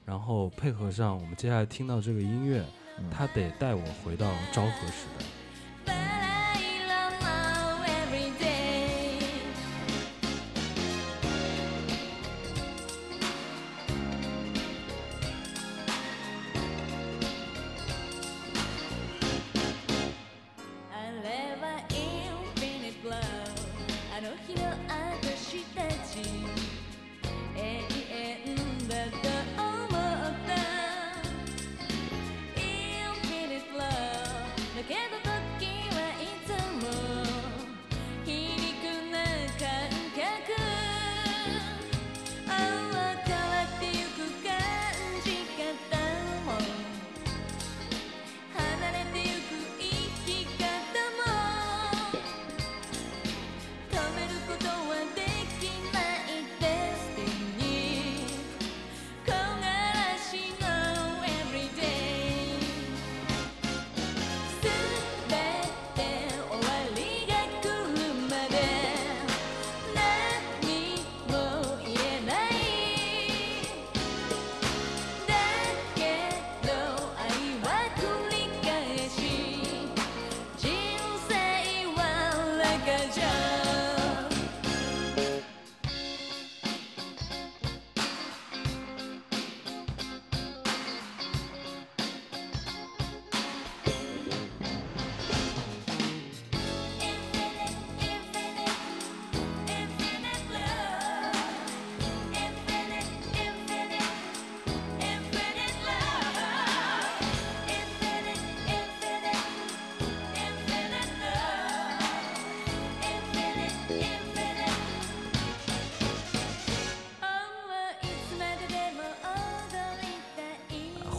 [0.06, 2.66] 然后配合上我们接下来听到这个音乐，
[2.98, 3.06] 嗯。
[3.12, 5.26] 它得带我回到昭和时代。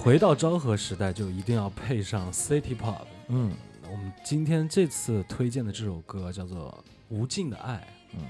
[0.02, 3.06] 回到昭和时代，就一定要配上 City Pop。
[3.28, 3.52] 嗯
[3.88, 7.74] 我们今天这次推荐的这首歌叫做《无尽的爱》。
[8.16, 8.20] 嗯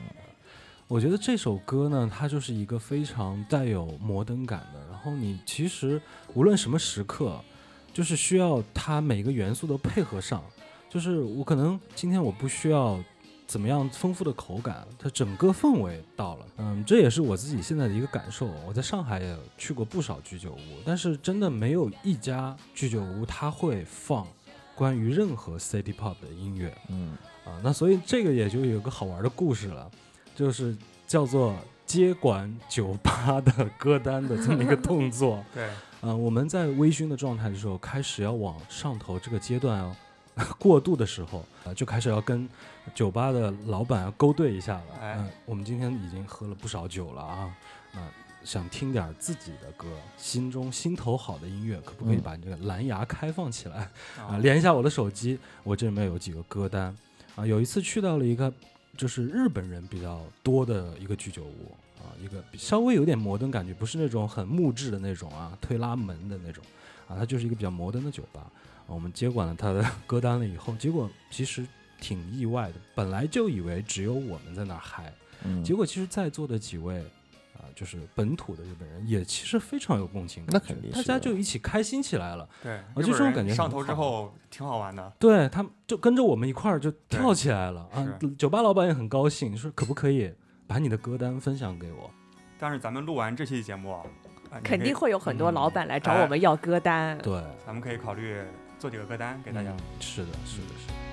[0.87, 4.87] 我觉得这首歌呢，它就是一个非常带有摩登感的。
[4.91, 5.99] 然后你其实
[6.35, 7.43] 无论什么时刻，
[7.91, 10.45] 就是需要它每个元素都配合上。
[10.91, 13.03] 就是我可能今天我不需要
[13.47, 16.47] 怎么样丰富的口感，它整个氛围到了。
[16.59, 18.49] 嗯，这也是我自己现在的一个感受。
[18.67, 24.27] 我在上海也去过不少居酒屋，但是真的没有一家居酒屋它会放
[24.75, 26.75] 关于任何 City Pop 的音乐。
[26.89, 29.91] 嗯啊，那所以这个也就有个好玩的故事了，
[30.35, 30.77] 就是
[31.07, 35.45] 叫做接管酒吧的歌单的这么一个动作。
[35.53, 35.65] 对，
[36.01, 39.95] 啊，我们在微醺的状态的时候，开始要往上头这个阶段哦，
[40.59, 42.49] 过渡的时候啊，就开始要跟
[42.95, 44.85] 酒吧的老板要勾兑一下了。
[45.01, 47.55] 哎嗯，我们今天已经喝了不少酒了啊，
[47.93, 48.01] 那
[48.43, 53.77] 想听点自己的歌，心中心头好的音乐，可不可以嗯把你这个蓝牙开放起来？
[54.19, 56.97] 啊，啊，连一下我的手机，我这里面有几个歌单
[57.37, 57.47] 啊。
[57.47, 58.53] 有一次去到了一个
[58.97, 66.65] 就是日本人比较多的一个居酒屋啊，一个稍微有点摩登感觉，不是那种很木质的那种啊，推拉门的那种
[67.07, 68.51] 啊，它就是一个比较摩登的酒吧。
[68.87, 71.67] 啊、我们接管了他的 歌单了以后，结果其实
[72.01, 75.13] 挺意外的，本来就以为只有我们在那儿嗨，
[75.45, 77.05] 嗯，结果其实在座的几位。
[77.55, 82.49] 啊，就是本土的日本人也其实非常有共情感，那肯定大家就一起开心起来了。
[82.63, 85.13] 对，我日本人觉得这种感觉上头之后挺好玩的。
[85.19, 88.19] 对他们就跟着我们一块儿就跳起来了啊！
[88.39, 90.33] 酒吧老板也很高兴，说可不可以
[90.67, 92.11] 把你的歌单分享给我？
[92.59, 93.97] 但是咱们录完这期节目
[94.65, 97.17] 肯定会有很多嗯老板来找哎我们要歌单。
[97.19, 98.41] 对，咱们可以考虑
[98.83, 99.71] 做几个歌单给大家。
[100.01, 101.12] 是的，是的，是的。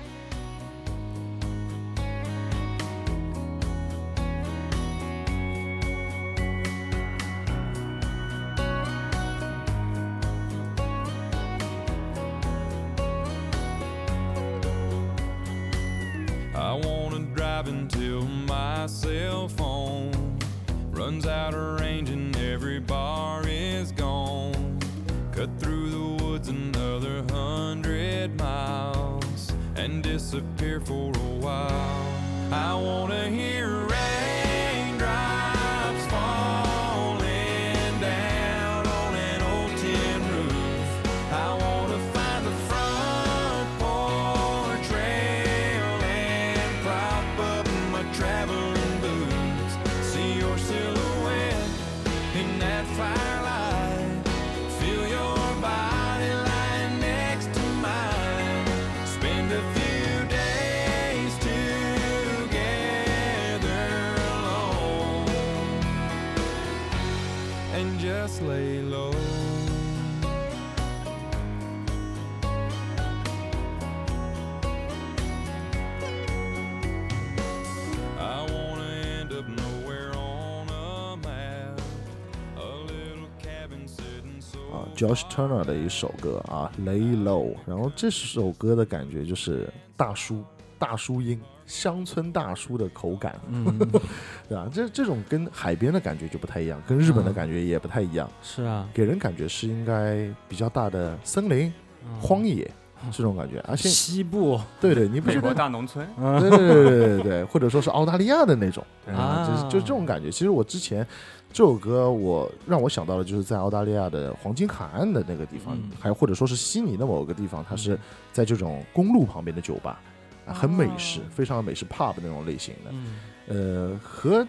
[85.00, 87.54] ，Josh Turner 的一首歌啊，Lay Low。
[87.66, 90.44] 然后这首歌的感觉就是大叔
[90.78, 93.64] 大叔音，乡村大叔的口感，嗯，
[94.48, 94.68] 对吧？
[94.72, 101.72] 这这种跟海边的感觉就不太一样，跟日本的嗯感觉也不太一样，是啊，给人感觉是应该比较大的森林、
[102.04, 102.20] 嗯。
[102.20, 102.70] 荒野
[103.10, 103.62] 这种感觉。
[103.66, 104.60] 而且，西部。
[104.80, 105.52] 对对，你不美国？
[105.54, 106.06] 大农村，
[106.40, 108.84] 对对对对对，或者说是澳大利亚的那种。
[109.06, 110.30] 啊，就是就这种感觉。
[110.30, 111.06] 其实我之前
[111.52, 115.90] 这首歌，我让我想到的就是在澳大利亚的黄金海岸的那个地方，嗯。
[115.98, 117.98] 还或者说是悉尼的某个地方，它是嗯
[118.32, 120.00] 在这种公路旁边的酒吧，
[120.46, 122.90] 啊，很美式哦，非常美式 pub 那种类型的。
[122.92, 123.16] 嗯。
[123.48, 124.46] 呃，和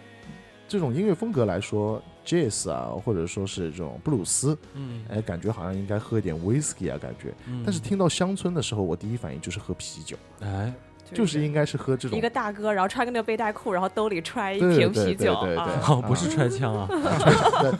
[0.68, 7.34] 这种音乐风格来说，jazz 啊，或者说是这种布鲁斯，嗯，哎，感觉好像应该喝一点 whisky 啊，感觉。
[7.48, 7.64] 嗯。
[7.66, 10.72] 但是听到乡村的时候，我第一反应就是喝啤酒，哎，
[11.14, 15.82] 就是应该是喝这种一个大哥，然后穿个那个背带裤，然后兜里揣一对瓶对对啤酒对对啊。
[15.90, 16.88] 哦，不是揣枪啊，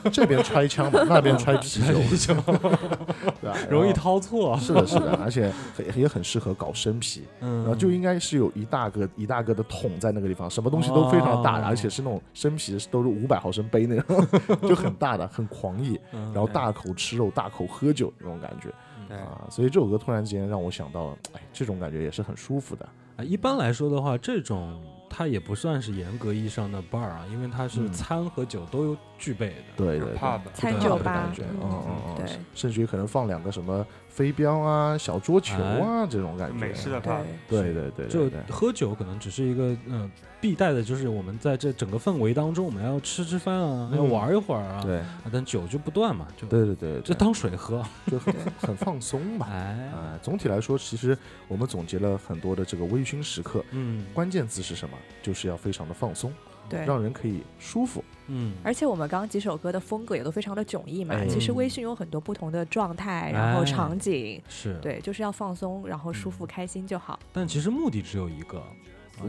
[0.02, 2.34] 在这边揣枪嘛，那边揣啤酒， 啤酒
[3.40, 3.56] 对吧？
[3.70, 3.92] 容易。
[3.92, 14.26] 掏错，是的，是的，而且很也很适合搞生啤，嗯，然后就应该是有一大个一大个的桶在那个地方，什么东西都非常大而且是那种生啤都是五百毫升杯那种，
[14.66, 18.70] 就很大的，很狂野，嗯，然后大口吃肉，大口喝酒那种感觉
[19.12, 22.88] 对，啊，所以这首歌突然之间让我想到，哎，这种感觉也是很舒服的。
[23.16, 29.54] 啊，一般来说的话，这种它也不算是严格意义上的 bar 啊，因为它是嗯餐和酒都有具备的。
[29.76, 37.12] 对对对，pub 的酒吧感觉，嗯嗯嗯嗯，对甚至于可能放两个什么飞镖啊、小桌球啊这种感觉，美式的对。
[37.12, 38.40] pub，对对对就对。
[38.46, 43.96] 对，喝酒可能只是一个嗯、必带的，就是我们在这整个氛围当中，我们要吃吃饭啊，嗯。
[43.96, 44.98] 要玩一会儿啊，对。
[44.98, 47.00] 啊但酒就不断嘛，就对对对，对。
[47.00, 47.82] 就当水喝。
[48.10, 49.46] 就很很放松嘛。
[49.50, 51.16] 哎，啊，总体来说，其实
[51.48, 54.98] 我们总结了很多的这个微醺时刻，嗯，关键词是什么？
[55.22, 56.30] 就是要非常的放松
[56.68, 58.02] 对让人可以舒服。
[58.28, 61.14] 嗯，而且我们刚刚几首歌的风格也都非常的迥异嘛。
[61.14, 67.18] 哎其实微醺有很多不同的状态，然后哎场景，是，对，就是要放松，然后舒服开心就好。
[67.32, 68.62] 但其实目的只有一个，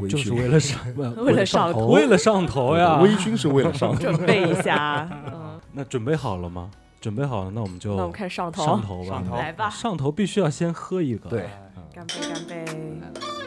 [0.07, 0.79] 就是为了上，
[1.17, 2.99] 为了上头 为了上头呀。
[3.01, 3.99] 微醺是为了上头。
[3.99, 6.69] 准备一下， 嗯，那准备好了吗？
[7.01, 9.05] 准备好了，那我们就那我们开始上头，上头吧。
[9.09, 11.29] 上头来吧，上头必须要先喝一个。
[11.29, 13.42] 对嗯干杯，干杯。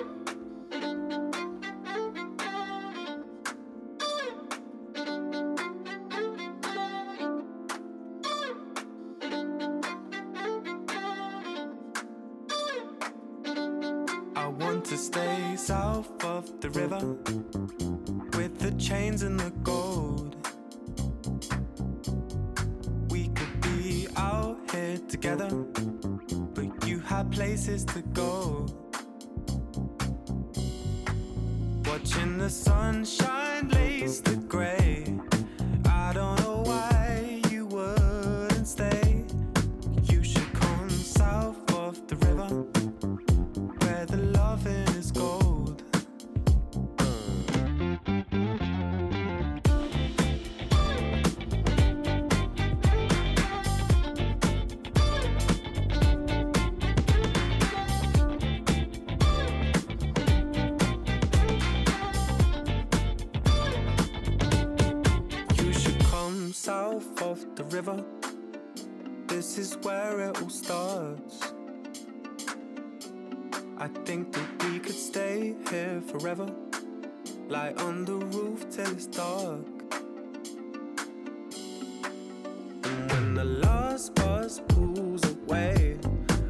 [85.46, 85.96] Pulls away,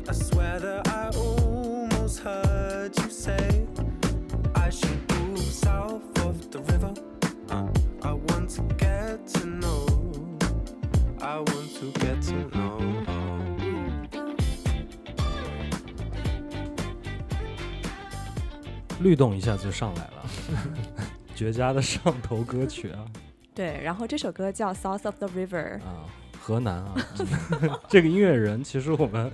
[0.09, 3.67] I swear that I almost heard you say,
[4.55, 6.95] I should move south of the river.
[7.51, 7.69] Uh,
[8.03, 9.87] I want to get to know.
[11.21, 12.77] I want to get to know.
[19.01, 20.25] 律动一下就上来了，
[21.35, 23.05] 绝佳的上头歌曲啊
[23.55, 26.09] 对，然后这首歌叫《South of the River》，啊！
[26.47, 26.95] 河南啊，
[27.91, 29.33] 这个音乐人其实我们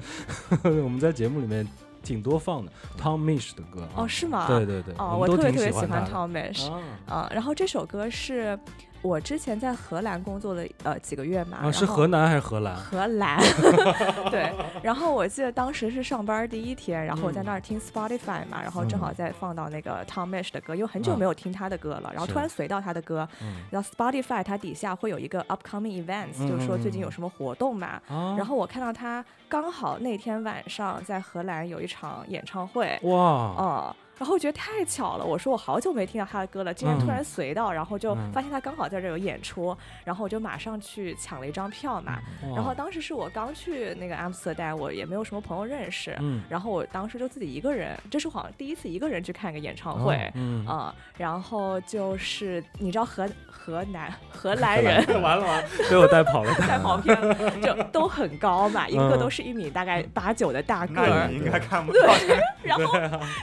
[0.65, 1.67] 我们在节目里面
[2.03, 4.47] 挺多放的，Tom Misch 的歌啊哦，是吗？
[4.49, 7.31] 对对对，哦，我我特别特别喜欢 Tom Misch 啊啊。
[7.31, 8.59] 然后这首歌是
[9.03, 12.77] 我之前在荷兰工作了呃几个月嘛，啊，是河南还是荷兰？
[12.77, 13.39] 荷兰，
[14.31, 14.51] 对。
[14.81, 21.19] 然后我记得当时是上班第一天，然后我在嗯那儿听 Spotify 嘛，然后正好在放到那个 Tom Misch 的歌，因为很久嗯。
[21.19, 23.57] 没有听他的歌了，然后突然随到他的歌，嗯。
[23.71, 28.01] 然后 Spotify 它底下会有一个 upcoming events，就是说最近有什么活动嘛。
[28.09, 42.21] 啊，然后我看到他刚好那天晚上在荷兰有一场演唱会，哇，哦，然后我觉得太巧了，我说我好久没听到他的歌了，今天突嗯然随到，然后就嗯发现他刚好在这儿有演出，然后我就马上去抢了一张票嘛。
[42.55, 50.31] 然后当时是我刚去那个阿姆斯特丹，我也没有什么朋友认识，嗯然后我当时就自己一个人，这是我好像第一次一个人去看一个演唱会。
[50.37, 62.15] 嗯，啊、然后就是你知道荷河南荷兰人完了完了，被我带跑了， 带跑偏了，就都很高嘛，一个都是一米大概八九的大个那儿你，应该看不到。
[62.63, 62.97] 然后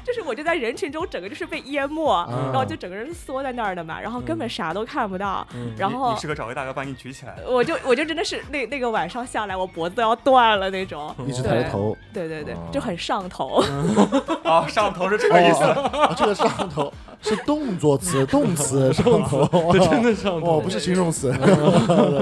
[0.05, 7.35] 就是我就在人群中整个就是被淹没，然后就整个人缩在那儿的嘛，然后根本啥都看不到，嗯然后你适合找个大哥把你举起来。
[7.47, 13.63] 我就我就真的是那那个晚上下来，我脖子都要断了那种，一直抬着头，对对对哦，就很上头。
[14.43, 15.63] 哦，上头是这个意思。
[15.63, 16.91] 哦，这个上头
[17.21, 21.31] 是动作词，动词 上头，真的上头哦，不是形容词，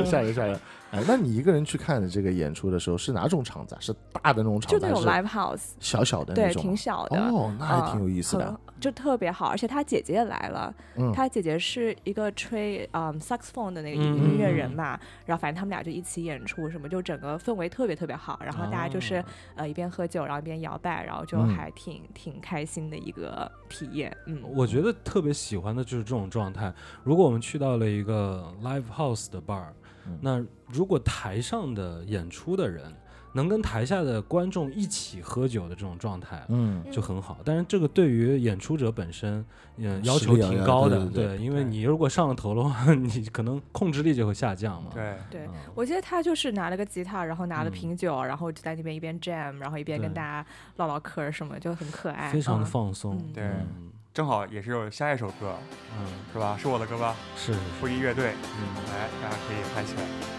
[0.06, 0.60] 吓人吓人。
[0.98, 3.78] 哎，那你一个人去看的这个演出的时候是哪种场子啊？
[3.80, 6.62] 是大的那种场子，就那种 live house，小小的那对，种？
[6.64, 7.20] 挺小的。
[7.20, 8.46] 哦，那还挺有意思嗯的。
[8.48, 10.74] 很就特别好，而且他姐姐也来了。
[10.96, 19.26] 嗯他姐姐是一个吹嗯 saxophone 的那个嗯音音乐嗯人嘛，然后反正他们俩就一起演出，什么就整个氛围特别特别好，然后大家就是、哦
[19.56, 24.16] 呃一边喝酒，然后一边摇摆，然后就嗯还挺、挺开心的一个体验。
[24.28, 26.74] 嗯，我觉得特别喜欢的就是这种状态。
[27.04, 29.66] 如果我们去到了一个 live house 的 bar，、
[30.08, 30.18] 嗯。
[30.22, 32.92] 那如果台上的演出的人
[33.34, 37.38] 能跟台下的观众一起喝酒的这种状态，嗯，就很好。
[37.46, 39.46] 但是这个对于演出者本身，
[39.76, 44.90] 嗯，要求挺高的，对对对因为你如果上了头的话， 你可能控制力就会下降嘛。
[44.94, 47.72] 对，对嗯，我记得他就是拿了个吉他，然后拿了嗯。
[47.72, 50.44] 瓶酒，然后就在那边一边 jam，然后一边跟大家
[50.78, 52.66] 唠唠嗑什么，就很可爱，非常的嗯。
[52.66, 53.18] 放松。
[53.18, 53.34] 嗯。
[53.34, 53.44] 对。
[53.44, 55.56] 嗯正好也是有下一首歌，
[55.96, 56.58] 嗯，是吧？
[56.60, 57.16] 是我的歌吧？
[57.36, 58.76] 是是是，布衣乐队，嗯。
[58.92, 60.37] 来，大家可以嗨起来。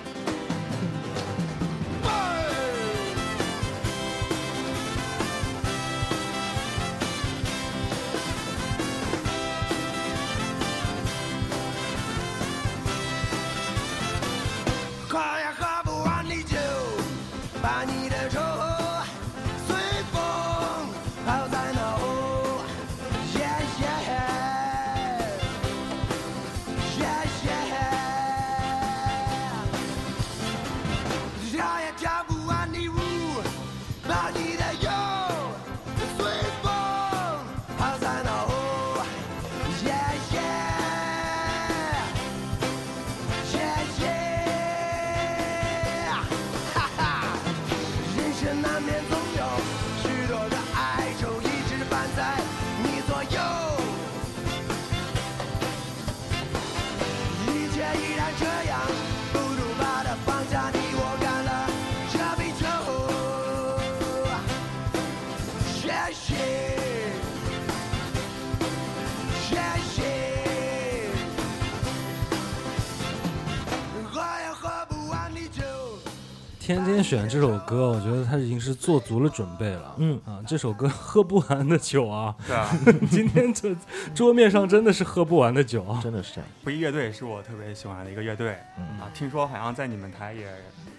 [77.09, 79.94] 选这首歌，我觉得他已经是做足了准备了。
[79.96, 82.68] 嗯啊，这首歌喝不完的酒啊，对啊，
[83.11, 83.74] 今天这
[84.14, 85.98] 桌面上真的是喝不完的酒啊。
[86.02, 86.50] 真的是这样。
[86.62, 90.46] 不一乐队是我特别喜欢的一个乐队嗯啊，听说好像在你们台也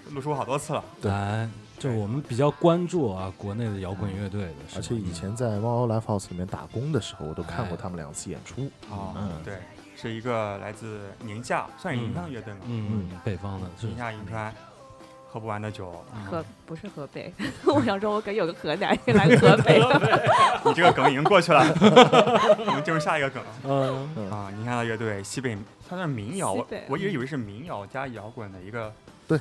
[0.10, 0.84] 录出好多次了。
[1.00, 1.48] 对哎，
[1.78, 8.64] 就我们比较关注啊，国内的摇滚乐队的，而且以前在猫 Live House 里面打工的时候，我都看过他们两次演出。
[8.92, 9.60] 啊嗯，对，
[9.96, 14.52] 是一个来自宁夏，算是宁夏的乐队嘛，嗯，北方的宁夏银川，
[15.32, 15.92] 喝不完的酒。
[16.30, 17.32] 河不是河北，
[17.66, 19.80] 我想说我给有个河南人 来河北，
[20.66, 21.62] 你这个梗已经过去了，
[22.66, 23.44] 我们进入下一个梗。
[23.64, 24.30] 嗯。
[24.32, 24.52] 啊。
[24.58, 25.58] 你看到乐队西北，
[25.88, 28.92] 它是民谣，我我一直以为是民谣加摇滚的一个，
[29.28, 29.40] 对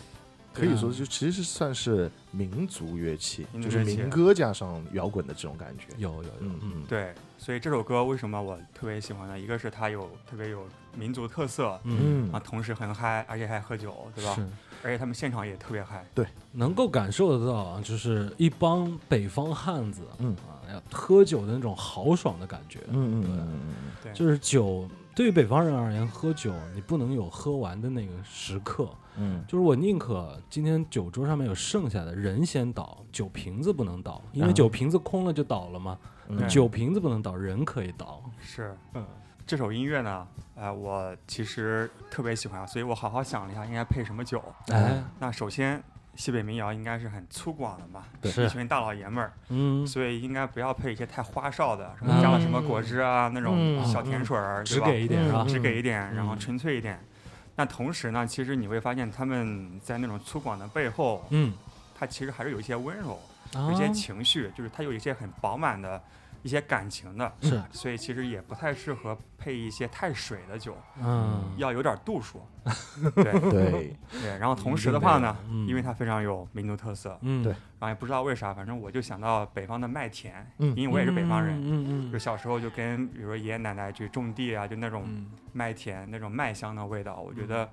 [0.55, 5.85] 可以说就其实算是民族乐器，就是民歌加上摇滚的这种感觉。
[5.97, 9.39] 有有有，嗯嗯，对，所以这首歌为什么我特别喜欢呢？
[9.39, 10.67] 一个是它有特别有
[10.97, 14.37] 民族特色嗯，啊，同时很嗨，而且还喝酒，对吧？
[14.83, 16.05] 是而且他们现场也特别嗨。
[16.15, 22.81] 对能够感受得到啊，就是一帮北方汉子，嗯啊，要喝酒的那种豪爽的感觉。
[22.89, 23.75] 嗯嗯对嗯嗯
[24.05, 28.89] 对，就是酒，对于北方人而言，喝酒你不能有喝完的那个时刻。
[29.21, 35.99] 嗯就是我宁可今天酒桌上面有剩下的人先倒，酒瓶子不能倒，因为啊酒瓶子空了就倒了嘛。
[36.29, 38.23] 嗯酒瓶子不能倒，人可以倒。
[38.39, 39.05] 是，嗯，
[39.49, 44.45] 这首音乐呢，呃，我其实特别喜欢，所以我好好想了一下，应该配什么酒。
[44.67, 45.83] 哎，那首先，
[46.17, 54.87] 西北民谣应该是很粗犷的嘛，对一群大老爷们儿，嗯，所以应该不要配一些太花哨的，什么加了什么果汁啊、那种嗯小甜水儿，只对吧？
[54.91, 55.47] 给一点是吧？
[55.49, 57.03] 只给一点，然后嗯纯粹一点。
[57.57, 61.55] 那同时呢，其实你会发现他们在那种粗犷的背后，嗯，
[61.99, 63.19] 他其实还是有一些温柔，
[63.55, 66.03] 有啊一些情绪，就是他有一些很饱满的
[66.49, 67.31] 一些感情的。
[67.43, 72.41] 是，所以其实也不太适合配一些太水的酒，嗯，要有点度数。
[73.15, 75.67] 对对，对，然后同时的话呢，嗯。
[75.69, 77.53] 因为它非常有民族特色，嗯，对。
[77.53, 85.27] 然后也不知道为啥，反正我就想到北方的麦田，嗯因为我也是北方人，嗯嗯就小时候就跟比如说爷爷奶奶去种地啊，就那种嗯。
[85.53, 87.69] 麦田那种麦香的味道，我觉得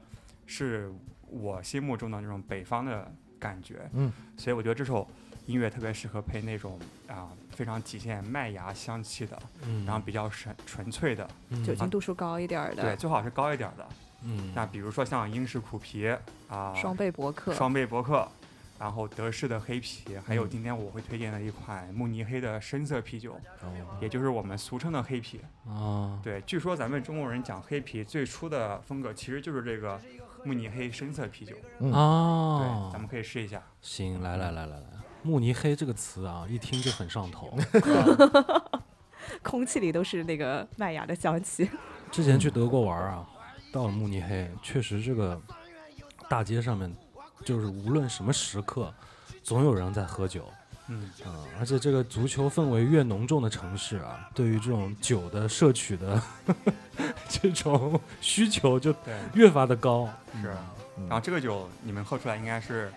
[0.46, 0.92] 是
[1.30, 3.90] 我心目中的那种北方的感觉。
[3.94, 5.08] 嗯，所以我觉得这首
[5.46, 13.88] 音乐特别适合配那种啊、非常体现麦芽香气的，嗯，然后比较纯纯粹的，嗯酒精度数高一点的对，最好是高一点的。
[14.24, 16.16] 嗯，那比如说像英式苦啤
[16.50, 18.28] 啊、双倍博客，双倍伯克，
[18.80, 25.40] 然后德式的黑啤，还有嗯今天我会推荐的一款慕尼黑的深色啤酒，哦也就是我们俗称的黑啤。
[25.68, 30.00] 啊，对，据说咱们中国人讲黑啤最初的风格其实就是这个
[30.44, 31.56] 慕尼黑深色啤酒。
[31.80, 33.62] 嗯啊对，，咱们可以试一下。
[33.82, 34.95] 行，来来来来来，
[35.26, 37.58] 慕尼黑这个词啊，一听就很上头。
[39.42, 41.68] 空气里都是那个麦芽的香气。
[42.12, 43.28] 之前去德国玩啊，
[43.74, 45.42] 到了慕尼黑，确实这个
[46.30, 46.96] 大街上面，
[47.44, 48.94] 就是无论什么时刻，
[49.42, 50.48] 总有人在喝酒。
[50.90, 56.22] 嗯，嗯，而且这个足球氛围越浓重的城市啊，对于这种酒的摄取的
[57.28, 58.94] 这种需求就，
[59.34, 60.08] 越发的高。
[60.40, 60.52] 是。
[60.98, 62.90] 嗯然后这个酒你们喝出来应该是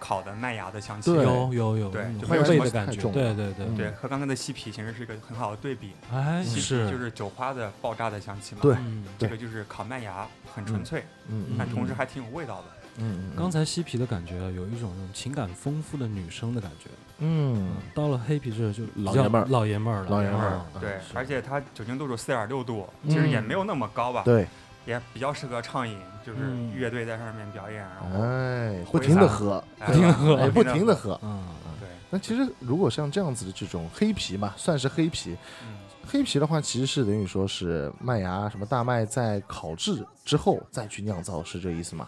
[0.00, 1.12] 烤的麦芽的香气。
[1.12, 3.00] 有有有，对嗯就没有什么的感觉。
[3.12, 5.92] 对对对，嗯对，和刚才的西皮其实是一个很好的对比。
[6.12, 8.60] 哎，西皮是就是酒花的爆炸的香气嘛。
[8.62, 12.64] 对嗯，这个就是烤麦芽，很纯粹，嗯嗯但同时还挺有味道的。
[12.96, 24.46] 嗯嗯，刚才西皮的感觉有一种那种情感丰富的女生的感觉，嗯到了黑皮这就老爷们儿老爷们儿了，老爷们儿嗯对，而且它酒精度数四点六度，其实也嗯没有那么高吧，对，
[24.86, 25.96] 也比较适合畅饮，
[26.26, 30.94] 就是嗯乐队在上面表演，然后哎，不停的喝，哎 不停的喝哎，不停的。
[30.94, 31.18] 喝。
[31.22, 31.42] 嗯，
[31.80, 35.36] 对，那其实如果像这样子的这种黑啤嘛，算是黑啤。
[35.62, 35.74] 嗯，
[36.06, 42.06] 黑啤的话，其实是等于说是麦芽什么大麦在烤制之后再去酿造，是这意思吗？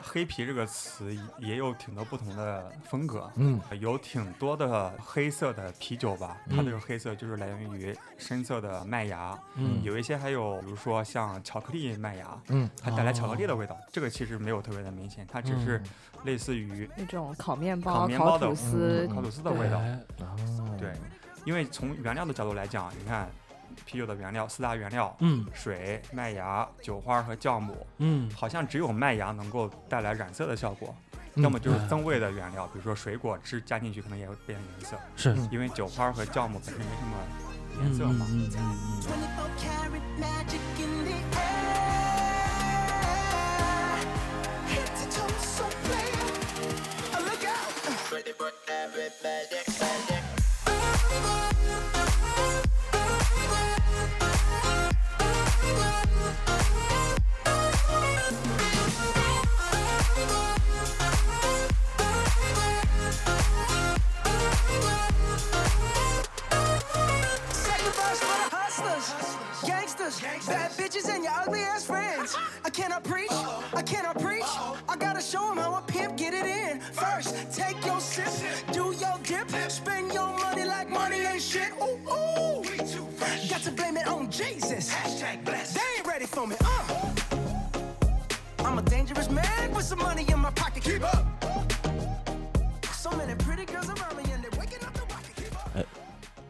[0.00, 9.82] 黑啤这个词也有挺多不同的风格，嗯，有挺多的黑色的啤酒吧，它嗯这个黑色就是来源于深色的麦芽，嗯。
[9.82, 15.84] 有一些还有比如说像巧克力麦芽，嗯，它带来巧克力的味道，这个其实没有特别的明显，它只是嗯。
[16.24, 19.80] 类似于那种烤面包、烤面包的吐司嗯，烤吐司的味道。
[20.76, 20.92] 对，
[21.44, 23.28] 因为从原料的角度来讲，你看
[23.84, 25.46] 啤酒的原料四大原料，嗯。
[25.52, 28.30] 水、麦芽、酒花和酵母，嗯。
[28.34, 30.94] 好像只有麦芽能够带来染色的效果，
[31.34, 31.86] 嗯要么就是哎。
[31.86, 35.48] 增味的原料，比如说水果汁加进去可能也会变颜色，是嗯。
[35.52, 37.18] 因为酒花和酵母本身没什么
[37.78, 38.26] 嗯颜色嘛。
[38.30, 39.36] 嗯嗯嗯
[69.10, 72.36] hustlers, gangsters, bad bitches, and your ugly ass friends.
[72.64, 73.30] I cannot preach,
[73.74, 74.50] I cannot preach.
[74.88, 76.80] I gotta show 'em how a pimp get it in.
[76.80, 78.28] First, take your sip,
[78.72, 81.72] do your dip, spend your money like money ain't shit.
[81.80, 82.62] Ooh, ooh.
[83.48, 84.88] Got to blame it on Jesus.
[84.90, 86.56] They ain't ready for me.
[86.60, 87.12] Uh.
[88.60, 90.82] I'm a dangerous man with some money in my pocket.
[90.82, 91.25] Keep up.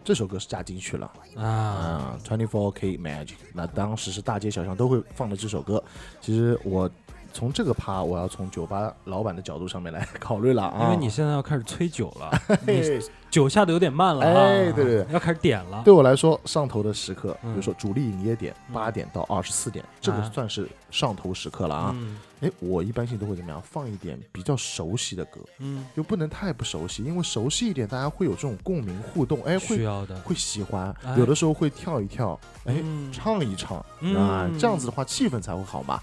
[0.06, 1.12] 这首歌是加进去了。
[1.34, 5.82] 啊啊，Twenty Four K Magic，那当时是大街小巷都会放的这首歌。
[6.20, 6.88] 其实我
[7.36, 12.30] 从这个趴，我要从酒吧老板的角度上面来 考虑了啊，因为你现在要开始催酒了，
[12.66, 12.98] 你
[13.30, 21.92] 酒下的有点慢了啊，哎对对对要开始点了，对我来说上头的时刻，比嗯如说主力营业点嗯八点到二十四点，这个啊算是上头时刻了啊。
[21.94, 23.60] 嗯哎，我一般性都会怎么样？
[23.62, 36.00] 放一点比较熟悉的歌，嗯，又不能太不熟悉，因为熟悉一点，大家会有这种共鸣互动，哎，会需要的，会喜欢哎，有的时候会跳一跳，哎，嗯唱一唱嗯啊，这样子的话气氛才会好嘛。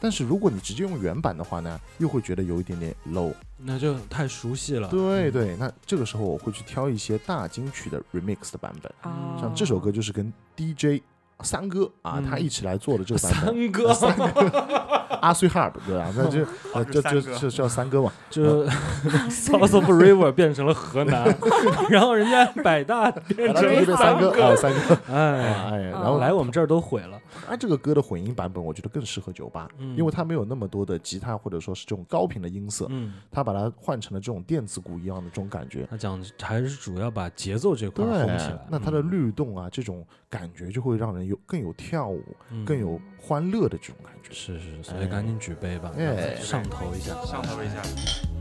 [0.00, 3.32] 但是如果你直接用原版的话呢，又会觉得有一点点 low。
[3.58, 11.02] 那就太熟悉了，对对，那这个时候我会去挑一些大金曲的 remix 的版本，啊，像这首歌就是跟 DJ
[11.42, 12.24] 三哥啊嗯。
[12.28, 14.28] 他一起来做的这个版本，三哥，
[15.22, 16.12] 阿碎 harp 对吧？
[16.14, 16.40] 那就
[16.74, 17.38] 呃 是这这三哥。
[17.38, 18.12] 这叫三哥嘛。
[18.28, 18.64] 就
[19.30, 21.34] South of River 变成了河南，
[21.88, 35.86] 然后人家百大变成三哥啊，三哥，哎，哎，然嗯后来我们这儿都毁了，它这个歌的混音版本，我觉得更适合酒吧，嗯因为它没有那么多的吉他或者说是这种高频的音色，嗯，它把它换成了这种电子鼓一样的这种感觉。
[35.90, 44.32] 他讲还是主要把节奏这块对儿烘起来，，那它的嗯律动啊，这种感觉就会让人有更有跳舞、嗯更有欢乐的这种感觉。
[44.32, 48.35] 是是，所以赶紧举杯吧，哎上头一下，上头一下。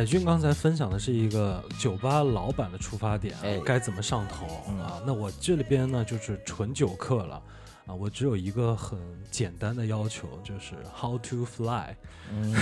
[0.00, 3.36] 乃俊刚才分享的是一个酒吧老板的出发点
[3.66, 4.98] 该怎么上头嗯啊？
[5.04, 7.42] 那我这里边呢就是纯酒客了。
[7.90, 8.96] 啊，我只有一个很
[9.32, 11.92] 简单的要求，就是 how to fly。
[12.32, 12.54] 嗯，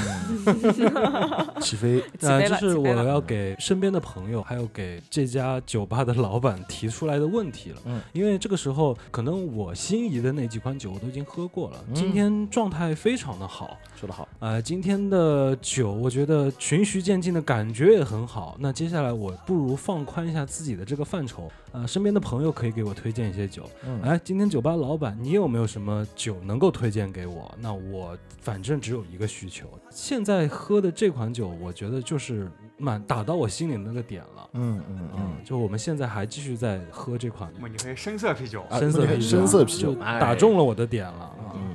[1.60, 7.82] 起飞，呃，起飞就是我要给身边的朋友，还有给这家酒吧的老板提出来的问题了。
[7.84, 13.76] 嗯，因为这个时候可能我心仪的那几款酒我都已经喝过了，嗯今天状态非常的好。
[13.94, 18.56] 说得好，呃，今天的酒我觉得循序渐进的感觉也很好。
[18.58, 23.68] 那接下来我不如放宽一下自己的这个范畴，呃，身边的朋友可以给我推荐一些酒。
[23.84, 27.52] 嗯，哎，今天酒吧老板，你有没有什么酒能够推荐给我？
[27.60, 34.48] 那我反正只有一个需求，现在喝的这款酒，我觉得就是满打到我心里那个点了。
[34.52, 41.34] 嗯嗯嗯嗯，，就我们现在还继续在喝这款那么你可以深色啤酒，啊深色啤酒，深色啤酒打中了我的点了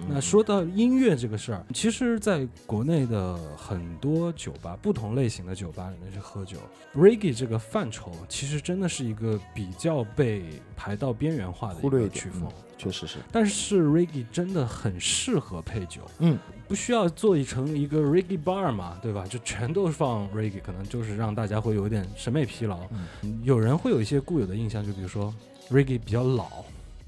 [0.09, 6.57] 那说到音乐这个事儿，其实在国内的很多酒吧，不同类型的酒吧里面去喝酒
[6.93, 10.43] ，reggae 这个范畴其实真的是一个比较被
[10.75, 12.51] 排到边缘化的一个曲风。
[12.83, 19.25] 嗯确实是，但是 reggae 真的很适合配酒，嗯，不需要做成一个 reggae bar 嘛，对吧？
[19.27, 22.79] 就全都放 reggae，可能就是让大家会有一点审美疲劳。
[23.21, 25.33] 嗯有人会有一些固有的印象，就比如说
[25.69, 26.47] reggae 比较老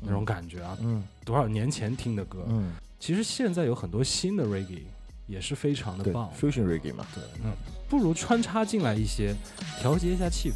[0.01, 2.45] 那种感觉啊，嗯多少年前听的歌。
[2.47, 4.83] 嗯，其实现在有很多新的 reggae
[5.27, 7.51] 也是非常的棒，，fusion reggae 嘛，对，嗯，
[7.89, 9.33] 不如穿插进来一些，
[9.79, 10.55] 调节一下气氛。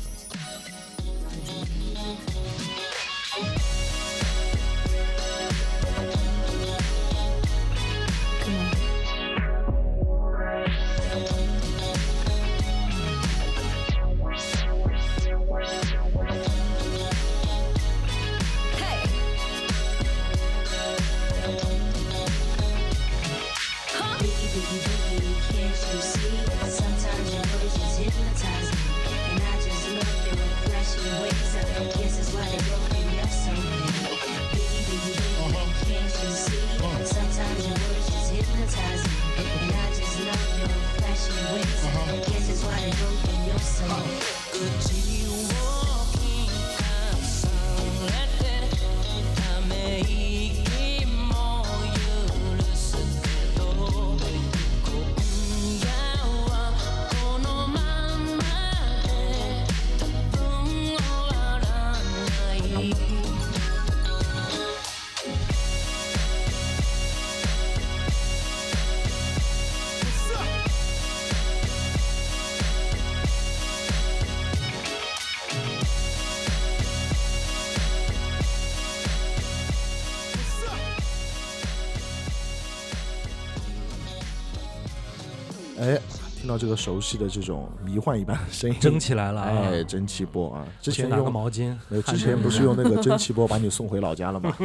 [86.70, 89.48] 个熟悉的这种迷幻一般的声音，蒸起来了啊！
[89.50, 90.66] 哎，蒸汽波啊！
[90.80, 94.56] 之前用毛巾，没有，之前不是用那个蒸汽波把你送回老家了吗？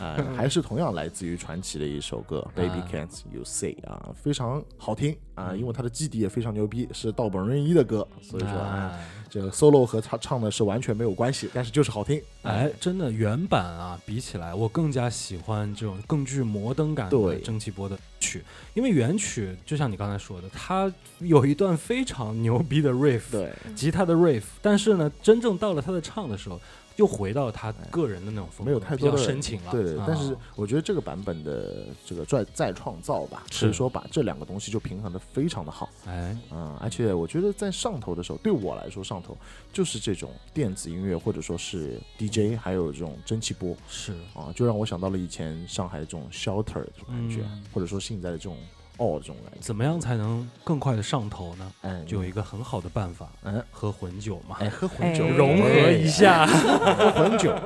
[0.00, 12.22] 啊， 还是同样来自于传奇的一首歌《Baby 啊 Can't You Say》啊，非常好听啊，因为它的基底也非常牛逼，是道本润一的歌，所以说啊，哎这个 solo 和他唱的是完全没有关系，但是就是好听。
[12.42, 18.42] 哎，真的原版啊，比起来我更加喜欢这种更具摩登感的蒸汽波的曲，
[18.74, 26.60] 因为原曲就像你刚才说的，它有一段非常牛逼的 riff，对，吉他的 riff，但是呢，真正到了他的唱的时候，
[26.98, 29.70] 又回到他个人的那种风格，没有太多的深情了。
[29.70, 30.04] 对对，啊。
[30.06, 33.60] 但是我觉得这个版本的这个再再创造吧，是。
[33.60, 35.88] 所以说把这两个东西就平衡的非常的好。
[36.06, 39.36] 哎，嗯，而且我觉得在上头的时候，对我来说上头
[39.72, 44.12] 就是这种电子音乐或者说是 DJ，还有这种蒸汽波是。
[44.34, 47.64] 啊，就让我想到了以前上海这种 shelter 这种感觉，嗯。
[47.72, 48.56] 或者说现在的这种
[48.98, 49.58] 哦这种感觉。
[49.60, 51.72] 怎么样才能更快的上头呢？
[51.80, 56.46] 嗯，就有一个很好的办法，嗯，喝混酒嘛，哎，喝混酒哎融合一下。
[56.46, 57.56] 喝混酒，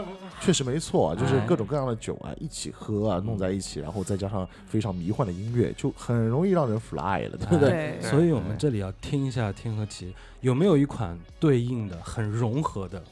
[0.40, 7.98] 确实没错啊，就是哎各种各样的酒啊一起喝啊，弄在一起，然后再加上非常迷幻的音乐，就很容易让人 fly 了，对不对？
[8.00, 13.02] 对所以我们这里要听一下天和奇有没有一款对应的、很融合的，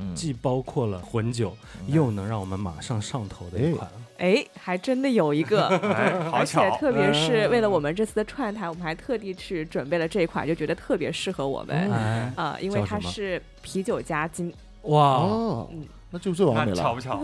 [0.00, 3.88] 嗯，既包括了混酒，又能让我们马上上头的一款。
[4.18, 5.66] 哎，还真的有一个，
[6.32, 11.90] 而且，特别是为了我们这次的串台，我们还特地去准备了这一款，就觉得特别适合我们
[12.36, 15.66] 啊、因为它是啤酒加金，哇，
[16.10, 17.00] 那就最完美了那巧不。
[17.00, 17.18] 巧？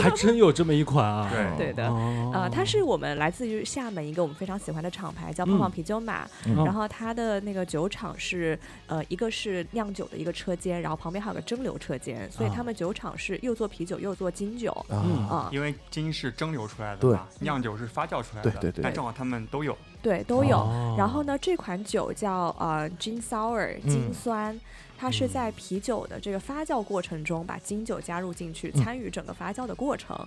[0.00, 1.30] 还真有这么一款啊！
[1.56, 1.88] 对对的。
[1.88, 6.26] 哦呃，它是我们来自于厦门一个我们非常喜欢的厂牌，叫胖胖啤酒马。
[6.46, 14.70] 嗯然后它的那个酒厂是，呃，一个是酿酒的一个车间，然后旁边还有个蒸馏车间，所以啊他们酒厂是又做啤酒又做金酒。
[14.88, 14.96] 啊，
[15.30, 19.76] 啊、因为金是蒸馏出来的对嘛，酿酒是发酵出来的，对对对但正好他们都有。
[20.02, 20.58] 对，都有。
[20.58, 24.60] 哦然后呢，这款酒叫呃 gin sour 金嗯酸，
[24.98, 30.18] 它是嗯在啤酒的这个发酵过程中把金酒加入进去，嗯参与整个发酵的过程。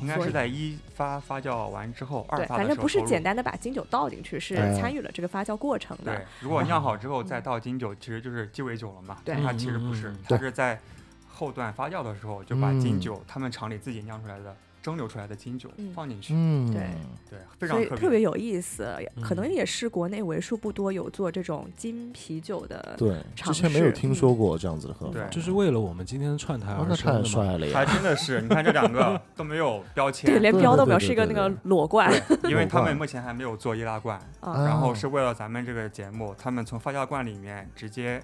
[0.00, 9.18] 应该是在一发发酵完之后，二对，发反正不是简单的把金酒倒进去，是哎参与了这个发酵过程的对。，如果酿好之后再倒金酒，其实就是鸡尾酒了嘛。
[9.24, 10.80] 对它其实不是它是在
[11.28, 16.82] 后段发酵的时候就把金嗯酒他们厂里自己酿出来的蒸馏出来的金酒嗯放进去，嗯，对
[17.28, 18.88] 对，非常特别特特别有意思，
[19.22, 22.94] 可能嗯也是国内为数不多有做这种金啤酒的。
[22.96, 25.12] 对，之前没有听说过这样子的喝法。
[25.12, 27.24] 对就是为了我们今天的串台而生的嘛。
[27.24, 27.84] 帅了还！
[27.84, 32.12] 真的是，你看这两个 都没有标签，对，连标都没有，对对是一个那个裸罐，
[32.48, 34.64] 因为他们目前还没有做易拉罐，啊。
[34.64, 38.22] 然后哦是为了咱们这个节目，他们从发酵罐里面直接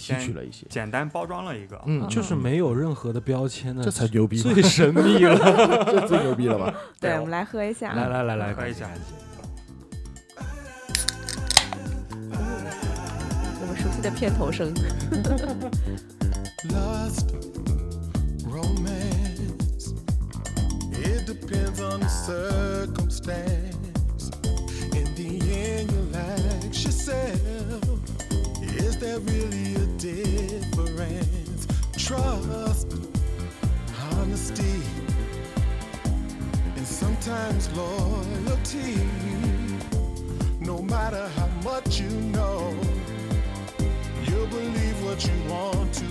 [0.00, 5.36] 提取了一些，简单包装了一个，嗯，就是没有任何的标签的，这才牛逼，最 神秘了。
[5.84, 6.74] 这最牛逼了吧？
[6.98, 7.92] 对，我们来喝一下。
[7.92, 8.88] 来来来来，喝一下
[13.60, 14.72] 我们熟悉的片头声。
[16.68, 17.26] Lust,
[29.00, 31.66] there really a difference?
[31.96, 32.94] Trust,
[34.12, 34.82] honesty,
[36.76, 39.00] and sometimes loyalty.
[40.60, 42.74] No matter how much you know.
[44.28, 46.09] you'll believe what you want to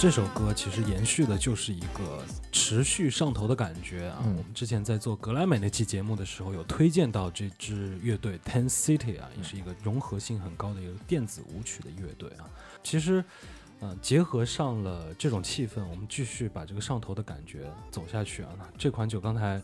[0.00, 2.22] 这首歌其实延续的就是一个
[2.52, 4.22] 持续上头的感觉啊。
[4.24, 12.46] 嗯我们之前在做格莱美那期节目的时候，有推荐到这支乐队 Ten City 啊，也是一个融合性很高的一个电子舞曲的乐队啊。
[12.84, 13.24] 其实，
[13.80, 18.50] 嗯、结合上了这种气氛，我们继续把这个上头的感觉走下去啊。
[18.78, 19.60] 这款酒刚才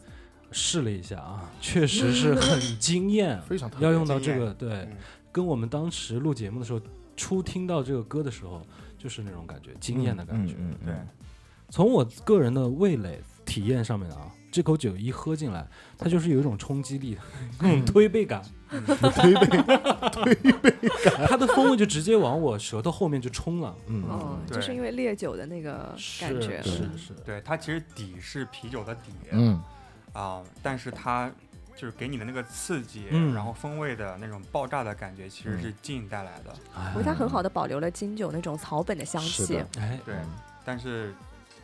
[0.51, 4.73] 试了一下啊，确实是 很惊艳，非常特别要用到这个对。
[4.73, 4.97] 嗯
[5.31, 6.81] 跟我们当时录节目的时候，
[7.17, 8.65] 初听到这个歌的时候，
[9.05, 10.55] 就是那种感觉，惊艳的感觉。
[10.59, 10.95] 嗯嗯对，
[11.69, 17.19] 从我个人的味蕾体验上面啊，这口酒一喝进来，它就是有一种冲击力，
[17.61, 19.47] 那种推背感，推背
[20.09, 23.77] 推背感，它的风味就直接往我舌头后面就冲了。
[23.89, 24.03] 嗯。
[24.05, 26.63] 哦，就是因为烈酒的那个感觉。
[26.63, 29.63] 是是，对，它其实底是啤酒的底，嗯。
[30.15, 31.31] 啊、但是它
[31.77, 33.35] 就是给你的那个刺激，嗯。
[33.35, 35.63] 然后风味的那种爆炸的感觉，其实嗯。
[35.63, 36.55] 是劲带来的。
[36.77, 36.93] 哎。
[36.95, 40.15] 我觉得它很好的保留了金酒那种草本的香气，哎，对，
[40.65, 41.15] 但是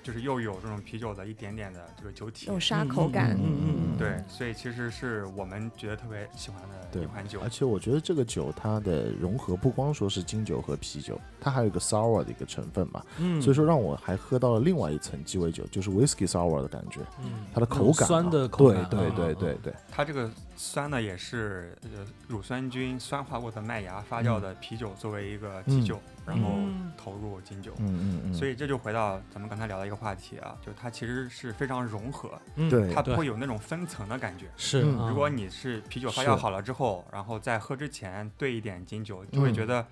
[0.03, 2.47] 就是又有这种啤酒的一点点的这个酒体。
[2.47, 3.37] 有，沙口感。
[3.37, 7.39] 嗯嗯嗯对，所以其实是我们觉得特别喜欢的一款酒。
[7.41, 7.51] 而。
[7.51, 17.45] 且我觉得这个酒它的融合不光说是金酒和啤酒，它还有一个 sour 的一个成分嘛，嗯，所以说让我还喝到了另外一层鸡尾酒，就是 whisky sour 的感觉，嗯。
[17.53, 27.73] 它的口感啊、酸的口感，对对啊对对，对，它这个酸呢，也是呃乳酸菌酸化过的麦芽发酵的啤酒作为一个基酒，然后嗯投入金酒。
[27.79, 34.47] 嗯嗯嗯，所以这就回到咱们刚才聊的一个话题啊，就它其实是非常融合，嗯对它不会有那种分层的感觉。
[34.57, 39.85] 是如果你是啤酒发酵好了之后，然后在喝之前兑一点金酒，就会嗯觉得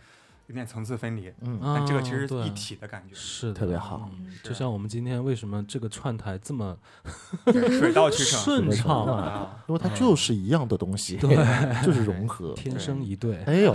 [0.49, 1.33] 有点层次分离。
[1.63, 6.77] 但这个其实是一体的感觉，是特别好嗯就像我们今天为什么这个串台这么
[7.47, 8.41] 水到渠成。
[8.45, 11.37] 顺畅啊啊，因为它就是一样的东西，对
[11.85, 12.55] 就是融合。
[12.57, 13.43] 天生一对。
[13.45, 13.73] 哎呦，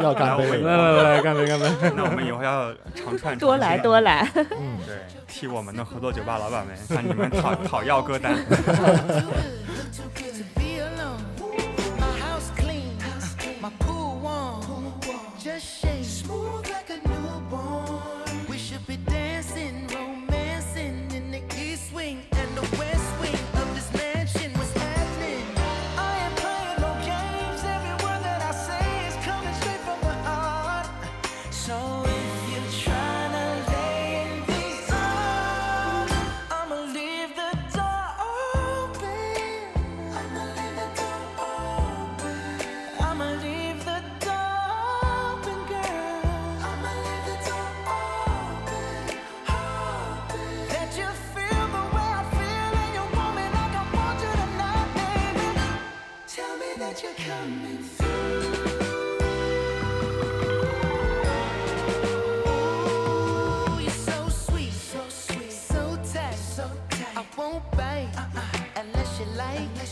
[0.00, 1.66] 要干杯来来来来，干杯干杯！
[1.96, 8.36] 那我们以后要常串多来多来，嗯，对，替我们的合作酒吧老板们向你们讨讨要歌单。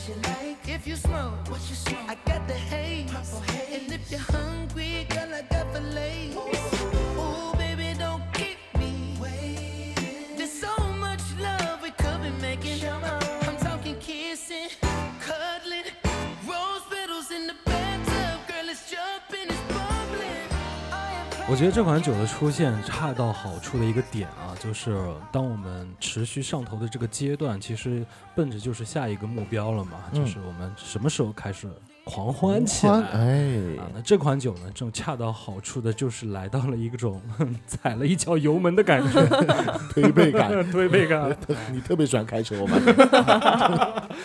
[0.08, 0.68] You like.
[0.68, 1.97] If you smoke, what you smoke?
[21.50, 24.98] 我觉得这款酒的出现恰到好处的一个点啊，就是
[25.32, 28.04] 当我们持续上头的这个阶段，其实
[28.36, 30.20] 奔着就是下一个目标了嘛，嗯。
[30.22, 31.66] 就是我们什么时候开始
[32.08, 32.92] 狂欢起来？
[33.12, 33.48] 哎
[33.78, 37.20] 啊，，那这款酒呢，这种恰到好处的，就是来到了一种
[37.66, 39.22] 踩了一脚油门的感觉，
[39.92, 40.48] 推背感。
[40.72, 41.36] 推背感。
[41.70, 42.76] 你特别喜欢开车吗？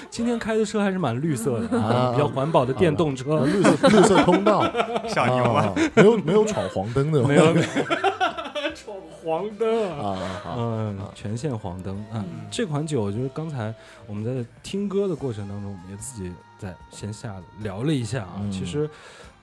[0.10, 4.64] 今天开的车还是蛮绿色的啊比较环保的电动车，绿色绿色通道，
[5.08, 7.66] 小牛啊，啊，没有没有闯黄灯的，没有闯
[9.24, 10.44] 黄灯啊。
[10.58, 12.24] 嗯，全线黄灯啊！
[12.52, 13.74] 这款酒就是刚才
[14.08, 18.36] 我们在听歌的过程当中，我们也自己在线下聊了一下啊。
[18.42, 18.90] 嗯其实，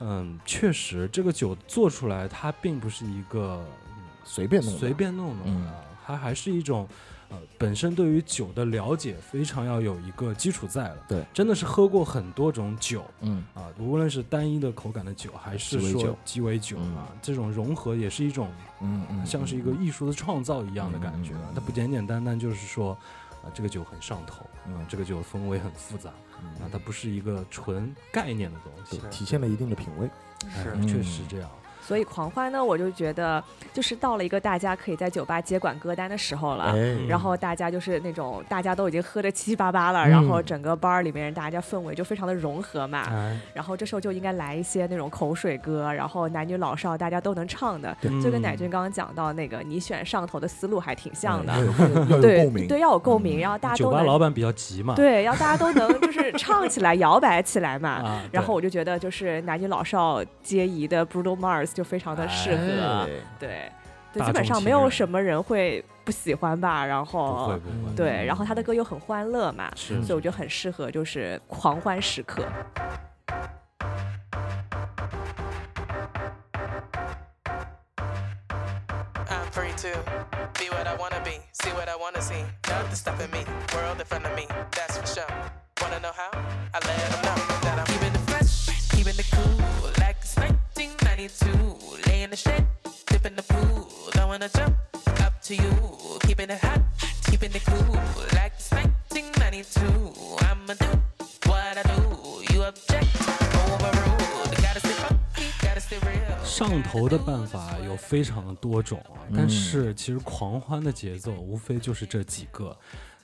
[0.00, 3.64] 嗯，确实这个酒做出来，它并不是一个
[3.96, 5.74] 嗯随便弄的，随便弄的啊，
[6.06, 6.86] 它还是一种。
[7.30, 18.50] 呃，本身对于酒的了解非常要有一个基础在了，对，真的是喝过很多种酒嗯，啊，无论是单一的口感的酒，还是说鸡尾酒啊，这种融合也是一种
[18.80, 22.98] 嗯嗯，像是一个艺术的创造一样的感觉它不简简单单就是说，
[23.44, 26.10] 啊，这个酒很上头，啊嗯，这个酒风味很复杂，
[26.42, 30.10] 嗯啊，它不是一个纯概念的东西，体现了一定的品味，
[30.56, 31.48] 哎是确实这样。
[31.90, 36.66] 所以狂欢呢，我就觉得就是到了一个大家可以在酒吧接管歌单的时候了。
[36.66, 43.02] 哎，然后大家就是那种大家都已经喝的七七八八了，嗯然后整个 bar 里面大家氛围就非常的融合嘛。
[43.10, 51.52] 哎，然后这时候就应该来一些那种口水歌，然后男女老少大家都能唱的，就跟嗯乃俊刚刚讲到那个你选上头的思路还挺像的。
[52.22, 57.90] 对共鸣，对，要有共鸣，嗯然后大家酒都能吧老板比较急嘛，对，要大家都能就是唱起来、 摇摆起来嘛。
[57.90, 63.08] 啊，然后我就觉得，就是男女老少皆宜的 Bruno Mars 就非常的适合，哎。
[63.38, 63.72] 对，
[64.12, 66.84] 对，基本上没有什么人会不喜欢吧。
[66.84, 72.44] 然不后会不会，对，然后他的歌又很欢乐嘛，所以我觉得很适合就是狂欢时刻。
[91.20, 92.50] I'm free to be what I wanna be, see what I wanna see.
[92.50, 92.70] Nothing stopping me, world in front of me, that's for sure.
[92.70, 92.70] Wanna know how?
[92.70, 92.90] I let them know that I'm keeping it fresh, keeping it cool, like it's 1992.
[92.90, 94.74] Lay in the shed, dip in the pool, don't wanna jump,
[95.20, 95.72] up to you.
[96.20, 96.80] Keeping it hot,
[97.30, 97.94] keeping it cool,
[98.34, 99.80] like it's 1992.
[100.46, 100.90] I'ma do
[101.46, 102.00] what I do,
[102.52, 103.06] you object,
[103.52, 104.50] overruled.
[104.62, 106.36] Gotta stay funky, gotta stay real.
[106.44, 109.02] 上头的办法有非常的多种，
[109.34, 112.76] 但是其实狂欢的节奏无非就是这几个。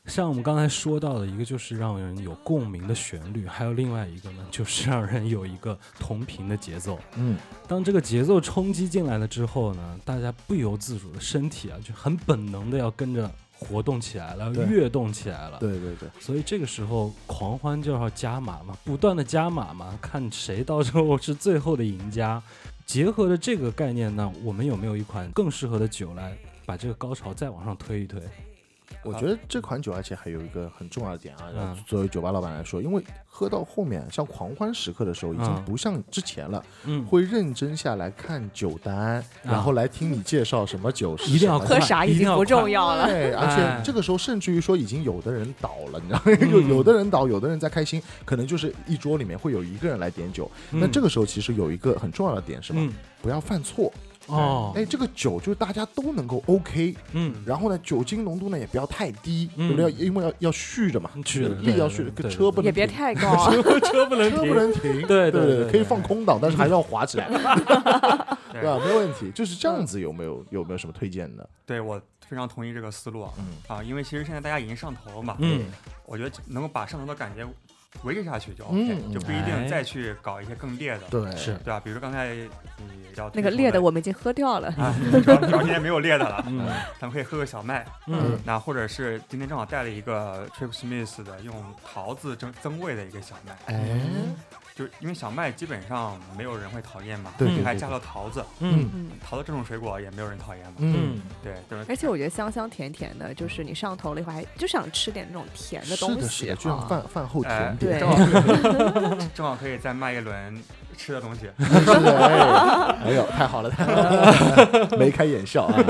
[0.06, 6.98] 像我们刚才说到的，一个就是让人有共鸣的旋律，还有另外一个呢，就是让人有一个同频的节奏。
[7.16, 7.36] 嗯，
[7.66, 15.58] 当这个节奏冲击进来了之后呢，大家不由自主的身体啊，就很本能的要跟着活动起来了，对跃动起来了。
[15.58, 22.42] 对对对，所以这个时候狂欢就要加码嘛，不断的加码嘛，看谁到时候是最后的赢家。
[22.86, 28.22] 结合着这个概念呢，我们有没有一款更适合的酒来把这个高潮再往上推一推？
[29.06, 43.06] 我觉得这款酒，而且还有一个很重要的点啊，嗯作为酒吧老板来说，因为喝到后面，像狂欢时刻的时候，已经嗯不像之前了，嗯，会认真下来看酒单，然后来听你介绍什么酒是一定要喝啥已经不重要了。
[43.06, 46.36] 对，而哎且这个时候甚至于说已经有的人倒了，你知道吗？
[46.50, 50.50] 就有的人倒，有的人在开心，可能就是一桌里面会有一个人来点酒。
[50.70, 52.82] 那这个个时候其实有一个很重要的点是什么？
[52.84, 52.92] 嗯
[53.22, 53.92] 不要犯错。
[54.26, 59.66] 哦，哎，这个酒就是大家都能够 OK，嗯，然后呢，酒精浓度呢也不要太低，嗯。
[59.68, 59.92] 对不对？
[59.92, 63.50] 因为要要续着嘛，续着力要续着，对对对车不能也别太高啊，
[63.84, 67.28] 车不能车停不能停，对对对对，可以放空档，但是还是要滑起来，
[68.52, 68.62] 对对。
[68.62, 68.78] 吧？
[68.84, 70.00] 没有问题，就是这样子。
[70.00, 71.48] 有没有有没有什么推荐的？
[71.64, 73.30] 对我非常同意这个思路啊。
[73.38, 73.44] 嗯。
[73.66, 75.64] 啊，因为其实现在大家已经上头了嘛，嗯，
[76.04, 77.46] 我觉得能够把上头的感觉
[78.02, 79.42] 维持下去就嗯 OK，、就不一哎。
[79.42, 81.54] 定再去搞一些更烈的，对，是。
[81.64, 81.80] 对吧？
[81.80, 82.48] 比如说刚才你
[83.16, 84.68] 要那个烈的我们已经喝掉了。
[84.78, 84.94] 啊，
[85.24, 86.66] 主要主要今天没有烈的了，嗯。
[87.00, 88.38] 咱们可以喝个小麦，嗯。
[88.44, 94.00] 那或者是今天正好带了一个 Trip Smith 的用桃子增增味的一个小麦，哎，
[94.76, 99.10] 就是因为小麦基本上没有人会讨厌嘛，对对还对加了桃子，嗯嗯。
[99.26, 100.74] 桃子这种水果也没有人讨厌嘛。
[100.80, 106.86] 嗯，对，就是而且我觉得香香甜甜的，就是你上头了以后，还就想吃点那种甜的东是的，是西的，就像啊。
[106.86, 107.98] 饭饭后哎甜点。
[107.98, 110.62] 对正好正好可以再卖一轮
[110.96, 111.48] 吃的东西。
[111.58, 115.82] 哎哎呦，太好了，太好了， 眉开眼笑啊！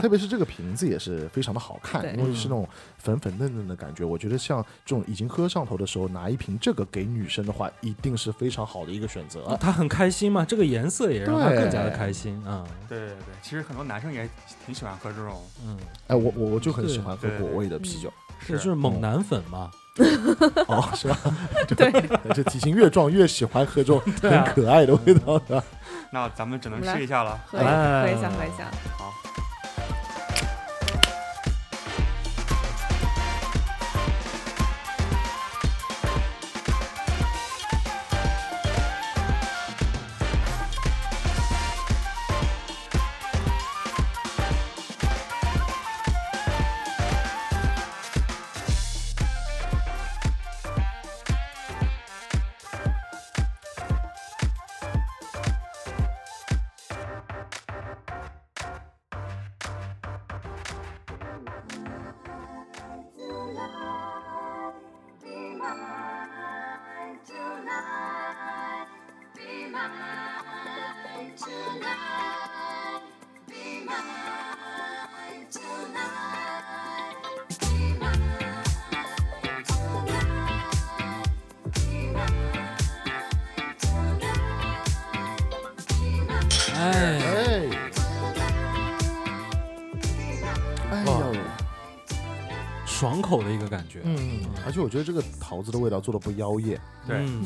[0.00, 4.04] 特别是这个瓶子也是非常的好看，因为是那种粉粉嫩嫩的感觉。
[4.04, 9.56] 我觉得像这种已经喝上头的时候，拿一瓶这个给女生的话，一定是非常好的一个选择。
[9.60, 12.64] 她很开心嘛，这个颜色也让她更加的开心啊。
[12.88, 14.28] 对对对，其实很多男生也
[14.64, 15.78] 挺喜欢喝这种，嗯，
[16.08, 18.12] 哎，我我我就很喜欢喝果味的啤酒。
[18.38, 19.70] 是就是猛男粉嘛。
[20.68, 21.18] 哦，是吧？
[21.76, 21.90] 对，
[22.34, 25.62] 这体型越壮越喜欢喝这种很可爱的味道的。
[26.10, 27.38] 那咱们只能试一下了。
[27.46, 28.70] 喝一下，喝一下，喝一下。
[28.96, 29.12] 好，
[93.06, 94.00] 爽口的一个感觉。
[94.02, 97.44] 嗯，而且我觉得这个桃子的味道做的不妖艳，对，嗯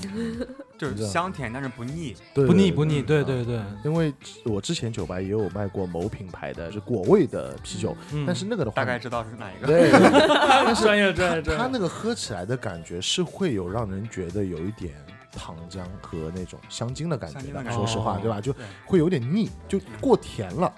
[0.79, 2.17] 就是香甜，但是不腻。
[2.33, 3.63] 对不腻不腻，对对对对。
[3.85, 4.11] 因为
[4.47, 9.67] 我之前酒吧也有卖过某品牌的是果味的啤酒，嗯但是那个的话，大概知道是哪一个。
[9.67, 11.63] 对，但是 专业专业专业。
[11.63, 14.95] 它那个喝起来的感觉是会有让人觉得有一点
[15.31, 17.71] 糖浆和那种香精的感觉的。
[17.71, 18.41] 说实话，对吧？
[18.41, 18.55] 就
[18.87, 20.73] 会有点腻，就过甜了。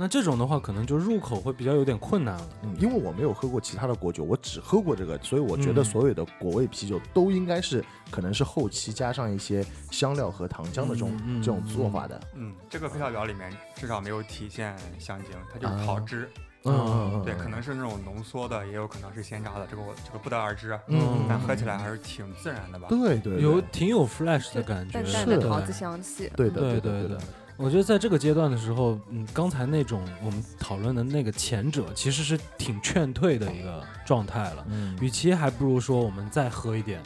[0.00, 2.48] 那这种的话，可能就入口会比较有点困难了。
[2.62, 12.20] 嗯，因为我没有喝过其他的果酒，我只喝过这个，所以我觉得嗯所有的果味啤酒都应该是可能是后期加上一些香料和糖浆的这种、这种做法的。
[12.36, 16.30] 嗯，这个配料表里面至少没有体现香精，它就是桃汁。
[16.64, 20.70] 嗯嗯嗯，对，嗯可能是那种浓缩的，也有可能是鲜榨的，这个我这个不得而知。
[20.70, 22.86] 啊嗯但喝起来还是挺自然的吧。
[22.88, 26.30] 对对对有挺有 flash 的感觉，淡淡是的的桃子香气。
[26.36, 27.18] 对的对对的，
[27.58, 34.64] 我觉得在这个阶段的时候，嗯，刚才那种我们讨论的那个前者，其实是挺劝退的一个状态了。
[34.70, 37.00] 嗯与其还不如说我们再喝一点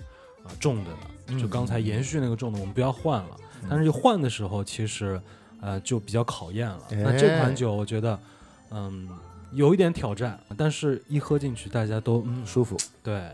[0.45, 3.31] 啊、重的呢，就刚才延续那个重的，我们不要换了。
[3.63, 5.21] 嗯但是换的时候，其实
[5.61, 6.81] 呃就比较考验了。
[6.91, 8.19] 哎那这款酒，我觉得
[8.71, 9.09] 嗯
[9.53, 12.77] 有一点挑战，但是一喝进去，大家都嗯舒服。
[13.03, 13.31] 对。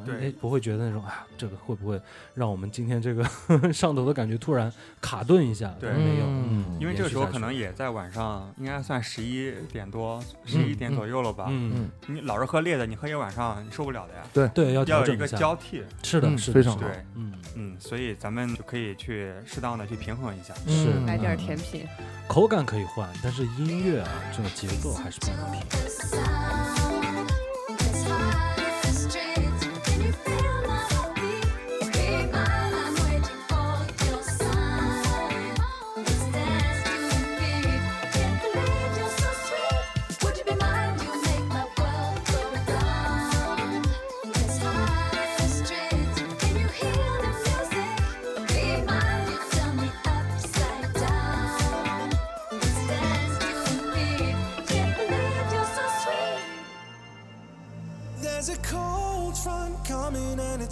[0.00, 2.00] 不对哎不会觉得那种啊，这个会不会
[2.34, 3.24] 让我们今天这个
[3.72, 5.74] 上头的感觉突然卡顿一下？
[5.80, 11.46] 对没有，嗯因为这个时候可能也在晚上，应该算十一点多、十一点左右了吧。
[11.50, 14.48] 嗯，你老是喝烈的，你喝一晚上你受不了的呀。
[14.54, 15.28] 对，要调要有一个。
[15.34, 15.82] 交替。
[16.02, 20.54] 是的，嗯是的，非常好对，嗯，嗯，所以咱们就可以去适当的去平衡一下。
[20.66, 21.86] 是嗯来点甜品，
[22.28, 26.93] 口感可以换，但是音乐啊，这个节奏还是不能停。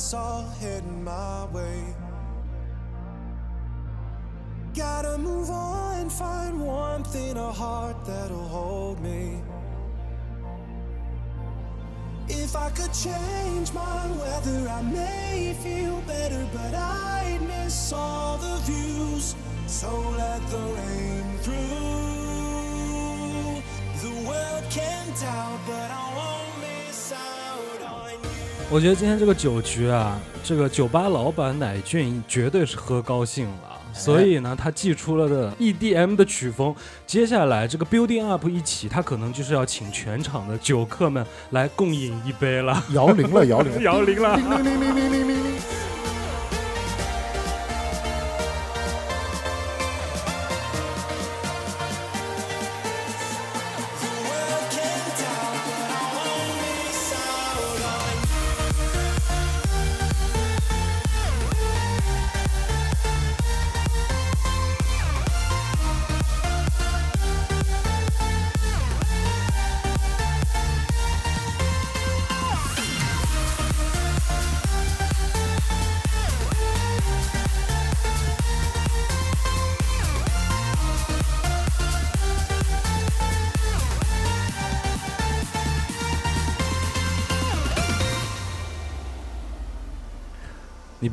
[0.03, 1.95] It's all heading my way.
[4.75, 9.41] Gotta move on, and find warmth in a heart that'll hold me.
[12.29, 18.57] If I could change my weather, I may feel better, but I'd miss all the
[18.71, 19.37] views.
[19.69, 19.89] So
[20.19, 21.83] let the rain through.
[24.05, 26.42] The world can doubt, but I won't
[28.75, 36.75] 我觉得今天这个酒局啊，这个酒吧老板乃俊绝对是喝高兴了，所以呢，他寄出了的 EDM 的曲风，
[37.07, 45.92] 接下来这个 building up 一起，他可能就是要请全场的酒客们来共饮一杯了，摇铃了，摇铃， 摇铃了，叮铃铃铃铃铃铃。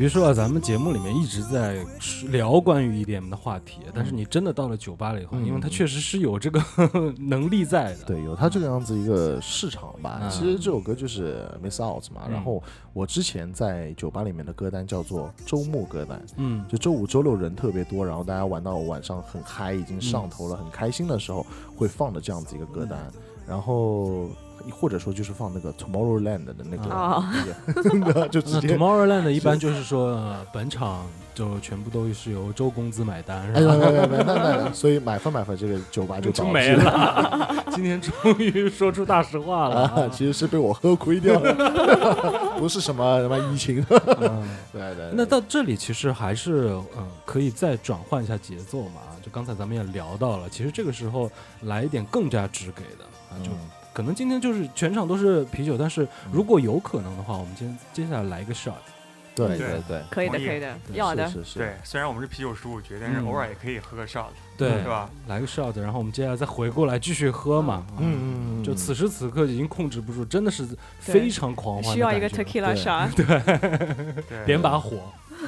[0.10, 1.86] 说啊，咱们节目里面一直在
[2.30, 6.61] 聊关于 EDM 的话题，但是你真的到了酒吧了以后，嗯因为它确实是有这个
[7.18, 8.03] 能力在的。
[8.06, 10.19] 对，有它这个样子一个市场吧。
[10.23, 12.23] 嗯其实这首歌就是 Miss Out 嘛。
[12.26, 12.61] 嗯然后
[12.94, 21.45] 我之前在酒吧里面的歌单叫做周末歌单，嗯，就周五、周六人特别多，然后大家玩到晚上很嗨，已经上头了，很开心的时候
[21.76, 22.99] 会放的这样子一个歌单。
[23.48, 24.30] 然后
[24.72, 28.76] 或者说就是放那个 Tomorrowland 的那个 就直接。
[28.76, 33.76] Tomorrowland 一般就是说，呃本场就全部都是由周公子买单，哎是吧？
[33.76, 37.56] 呀，没没没，那那所以买分买分，这个酒吧就倒闭就没了。
[37.72, 43.86] 今天终于说出大实话了 啊，其实是被我喝亏掉了，不是什么什么疫情。
[43.90, 49.02] 嗯对对，那到这里其实还是嗯，可以再转换一下节奏嘛。
[49.22, 51.30] 就刚才咱们也聊到了，其实这个时候
[51.64, 53.57] 来一点更加直给的啊，就嗯
[53.94, 58.74] 可能今天就是全场都是啤酒，但是如果有可能的话，我们今接下来来一个 shot。
[59.36, 61.26] 对对对对，可以的，可以的，要的。
[61.30, 63.26] 是是对，虽然我们是啤酒十五局，但是嗯。
[63.26, 64.26] 偶尔也可以喝个 shot，
[64.57, 64.70] 对。
[64.80, 65.10] 是吧？
[65.28, 67.76] 来个 shot，然后我们接下来再回过来继续喝嘛。
[67.76, 70.68] 啊嗯就此时此刻已经控制不住，真的是
[70.99, 74.98] 非常狂欢的需要一个感觉 tequila shot，对，点 把火。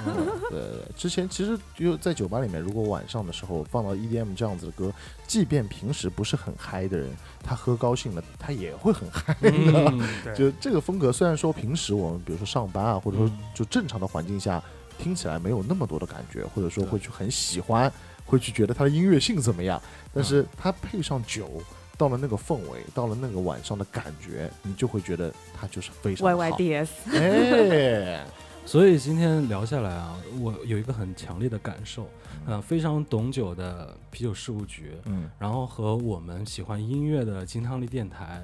[0.05, 0.13] 嗯
[0.49, 4.91] 对对对，之前其实就在酒吧里面，如果晚上的时候放到 EDM 这样子的歌，
[5.27, 7.09] 即便平时不是很嗨的人，
[7.43, 9.51] 他喝高兴了，他也会很嗨的。
[9.51, 10.01] 嗯，
[10.35, 14.61] 就这个风格，虽然说平时我们比如说上班啊，或者说嗯就正常的环境下，
[14.97, 17.91] 听起来没有那么多的感觉，或者说会去很喜欢，
[18.25, 19.81] 会去觉得它的音乐性怎么样，
[20.13, 21.49] 但是它配上酒。
[21.97, 28.25] 到了那个氛围，到了那个晚上的感觉，你就会觉得它就是非常 Y 好 Y D S，哎，
[28.71, 32.07] 所以今天聊下来啊，我有一个很强烈的感受，
[32.45, 38.41] 呃，非常懂酒的啤酒事务局，嗯，然后和我们喜欢音乐的金汤力电台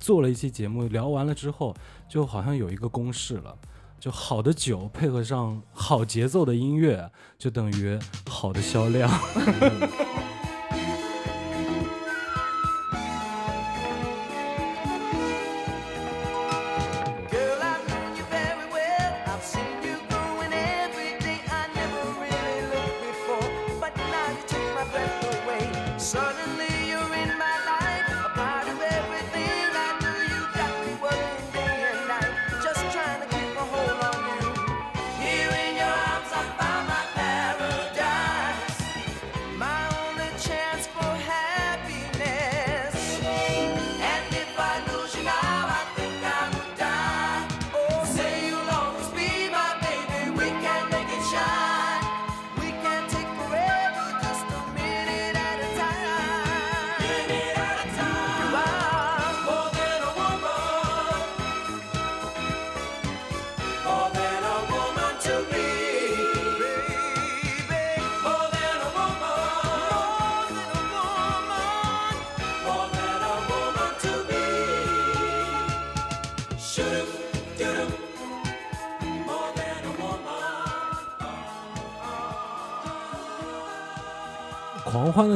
[0.00, 1.72] 做了一期节目，聊完了之后，
[2.08, 3.56] 就好像有一个公式了。
[4.00, 7.96] 就好的酒配合上好节奏的音乐，就等于
[8.28, 9.08] 好的销量。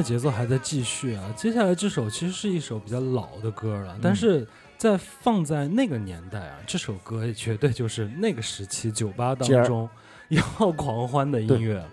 [0.03, 1.33] 的节奏还在继续啊！
[1.37, 4.45] 接下来这首其实是一首比较老的歌了，但是
[4.77, 9.89] 在放在那个年代啊，这首歌也绝对就是那个时期酒吧当中
[10.29, 10.43] 要
[10.73, 11.85] 狂欢的音乐。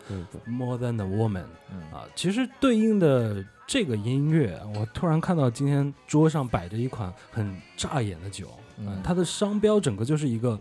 [0.45, 1.79] ，More than a woman 嗯。
[1.93, 8.49] 啊，其实对应的这个音乐，我突然看到今天桌上摆着一款很扎眼的酒，
[8.79, 10.59] 嗯啊它的商标整个就是一个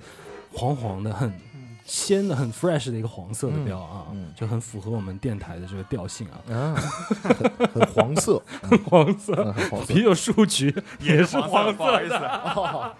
[0.52, 1.32] 黄黄的、很
[1.90, 4.04] 鲜的、很 fresh 的一个黄色的标啊，
[4.36, 6.36] 就很符合我们电台的这个调性啊。
[6.54, 6.74] 啊，
[7.24, 9.54] 很 很黄色，很黄色
[9.88, 10.02] 啤。
[10.02, 12.14] 酒数据 也是黄色，不好意思。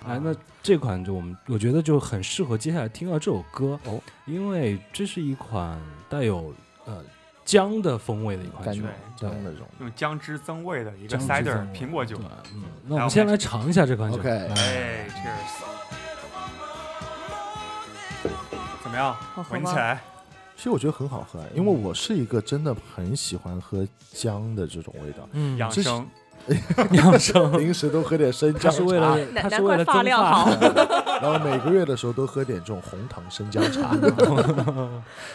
[0.07, 5.79] 哎，那这款就我们我觉得就很适合接下来听到这首歌哦，因为这是一款
[6.09, 6.55] 带有
[6.87, 7.05] 呃
[7.45, 8.83] 姜的风味的一款酒，
[9.17, 9.67] 姜那种。
[9.81, 12.19] 用姜汁增味的一个 cider 苹果酒。
[12.55, 14.17] 嗯，那我们先来尝一下这款酒。
[14.17, 16.08] OK 哎，Cheers！
[18.89, 19.15] 怎么样？
[19.35, 19.43] 好？
[19.43, 19.49] 喝吗？
[19.53, 20.01] 闻起来。
[20.57, 25.29] 其实我觉得很好喝，因为我是一个真的很喜欢喝姜的这种味道，
[25.59, 26.09] 养生，
[26.93, 30.51] 养生，平时都喝点生它姜 是为了难它是为了发增发量好。
[31.21, 33.91] 然后每个月的时候都喝点这种红糖生姜茶，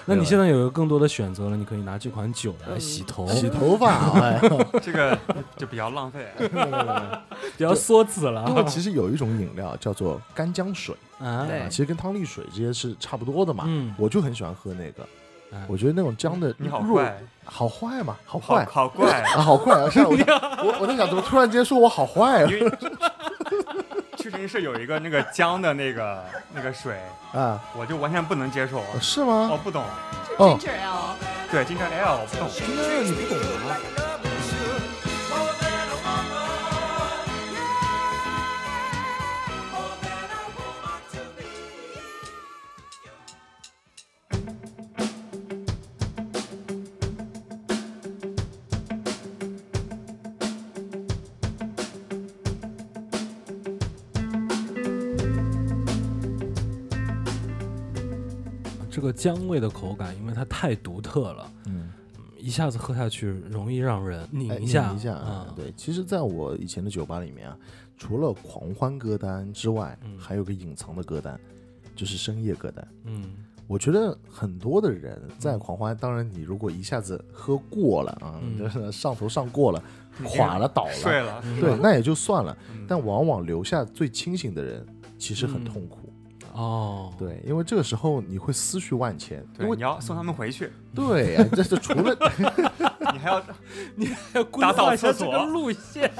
[0.05, 4.39] 那你现在有一个更多的选择了，你可以拿这款酒来洗头，洗头发，哎，
[4.81, 5.17] 这个
[5.57, 6.25] 就比较浪费。
[7.57, 8.45] 比较缩子了。
[8.47, 11.45] 因为其实有一种饮料叫做干姜水，啊。
[11.69, 15.05] 其实跟汤力水这些是差不多的嘛，嗯，我就很喜欢喝那个，
[15.51, 19.89] 哎我觉得那种姜的你好弱怪，好坏嘛，好好坏好怪， 啊，好怪啊！
[19.91, 22.47] 是我我我在想，怎么突然间说我好坏啊？
[22.49, 22.71] 因为
[24.17, 26.97] 屈臣氏有一个那个姜的那个那个水，
[27.33, 28.81] 啊，我就完全不能接受。
[29.01, 29.49] 是吗？
[29.51, 29.83] 我不懂，
[30.39, 32.47] 就，Ginger ale，对，金城 L 我不懂。
[32.49, 33.37] 今天你不懂
[33.69, 33.77] 啊？
[59.13, 61.91] 姜味的口感，因为它太独特了，嗯，
[62.37, 67.57] 一下子喝下去容易让人拧哎一下，拧一下啊嗯，对，其实在我以前的酒吧里面啊，
[67.97, 70.17] 除了狂欢歌单之外，嗯。
[70.17, 71.39] 还有个隐藏的歌单，
[71.95, 72.87] 就是深夜歌单。
[73.05, 73.33] 嗯。
[73.65, 78.57] 我觉得很多的人在狂欢，当然你如果一下子喝过了啊，嗯。
[78.57, 79.81] 就是上头上过了，
[80.25, 81.61] 垮了倒了，睡了，嗯。
[81.61, 82.55] 对，那也就算了。
[82.73, 82.85] 嗯。
[82.87, 84.85] 但往往留下最清醒的人，
[85.17, 85.65] 其实很嗯。
[85.65, 86.02] 痛苦。
[86.53, 92.15] 哦，对，因为这个时候你会思绪万千，因对，为你要送他们回去，对呀，这是除了
[93.11, 93.43] 你还要
[93.95, 96.11] 你还要打扫厕所这个路线，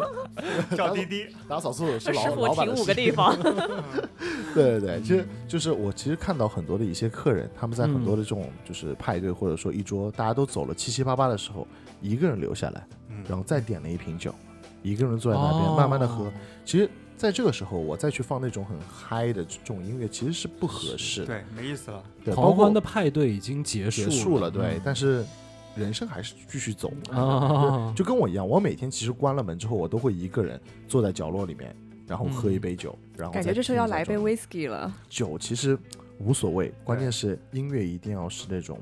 [0.76, 1.26] 叫滴滴。
[1.48, 3.36] 打扫厕所是老师傅老板的事停五个地方，
[4.54, 11.66] 对对对，其实就是我其实看到很多的一些客人，他们在很多的这种就是派对或者说一桌大家都走了七七八八的时候，
[12.00, 14.34] 一个人留下来，嗯，然后再点了一瓶酒，
[14.82, 16.24] 一个人坐在那边慢慢的喝。
[16.24, 16.32] 哦。
[16.64, 21.26] 其实，在这个时候我再去放那种很嗨的这种音乐，其实是不合适的。
[21.26, 22.02] 对，没意思了。
[22.24, 25.24] 对，狂欢的派对已经结束结束了，对嗯，但是
[25.76, 26.92] 人生还是继续走
[27.94, 31.74] 就跟我一样，我每天其实关了门之后，我都会一个人坐在角落里面，
[32.06, 34.94] 然后喝一杯酒，然后感觉这时候要来一杯听一下这种 whisky 了。
[35.08, 35.78] 酒其实
[36.18, 38.80] 无所谓，关键是音乐一定要是那种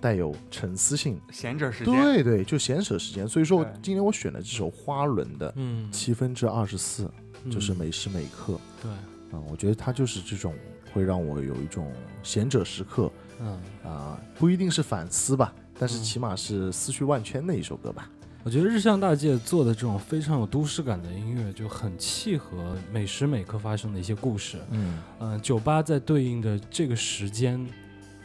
[0.00, 1.20] 带有沉思性。
[1.30, 3.26] 闲者时间，对对，就闲扯时间。
[3.28, 7.10] 所以说今天我选的这首花轮的嗯，七分之二十四，
[7.50, 10.54] 就是嗯每时每刻对，啊、我觉得它就是这种
[10.92, 11.92] 会让我有一种
[12.22, 13.10] 贤者时刻
[13.40, 13.60] 嗯。
[13.84, 18.08] 啊、不一定是反思吧，但是嗯起码是思绪万千的一首歌吧。
[18.44, 24.58] 我觉得日向大介做的这种非常有都市感的音乐，就很契合每时每刻发生的一些故事。
[24.70, 27.64] 嗯，嗯、酒吧在对应的这个时间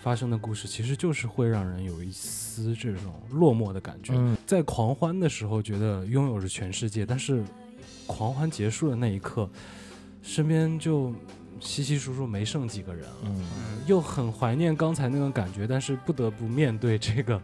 [0.02, 4.14] 发生的故事，其实就是会让人有一丝这种落寞的感觉。
[4.16, 7.44] 嗯在狂欢的时候，觉得拥有着全世界，但是
[8.08, 9.48] 狂欢结束的那一刻，
[10.24, 11.14] 身边就
[11.60, 13.32] 稀稀疏疏没剩几个人了。
[13.86, 17.42] 又很怀念刚才那种感觉，但是不得不面对这个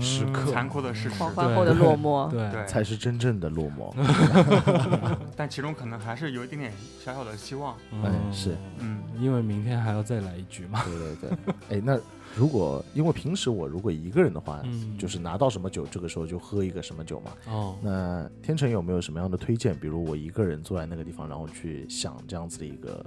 [0.00, 0.52] 时刻。
[0.52, 1.10] 残酷的事实。
[1.10, 3.94] 狂欢后的落寞，对，对，才是真正的落寞。
[5.36, 6.72] 但其中可能还是有一点点
[7.04, 7.76] 小小的希望。
[7.92, 10.82] 嗯是嗯，因为明天还要再来一局嘛。
[10.84, 11.98] 对对对，哎，那
[12.36, 14.96] 如果因为平时我如果一个人的话，嗯。
[14.98, 17.32] 就是拿到什么酒，这个时候就喝一个什么酒嘛。
[17.46, 19.74] 哦，那天成有没有什么样的推荐？
[19.78, 23.04] 比如我一个人坐在那个地方，然后去想这样子的一个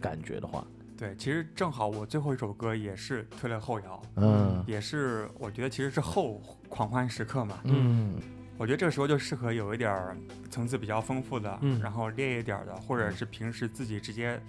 [0.00, 0.66] 感觉的话，
[0.96, 4.64] 对，其实正好我最后一首歌也是推了后摇，嗯。
[4.66, 7.58] 也是我觉得其实是后狂欢时刻嘛。
[7.64, 8.14] 嗯。
[8.58, 10.16] 我觉得这个时候就适合有一点
[10.50, 11.80] 层次比较丰富的，嗯。
[11.80, 14.40] 然后烈一点儿的，或者是平时自己直接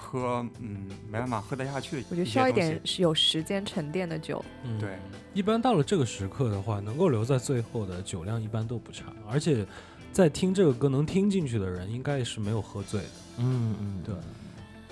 [0.00, 4.42] 喝，嗯，没办法喝得下去我觉得需要一点是有时间沉淀的酒。
[4.64, 4.98] 嗯对，
[5.34, 9.66] 一般到了这个时刻的话，能够留在最后的酒量一般都不差，而且
[10.12, 13.08] 在听这个歌能听进去的人，应该也是没有喝醉的。
[13.38, 14.14] 嗯嗯，对，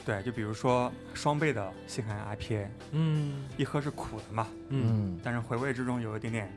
[0.04, 6.52] 对，就比如说双倍的西海岸 IPA，嗯一喝是苦的嘛，嗯嗯但是回味之中有一点点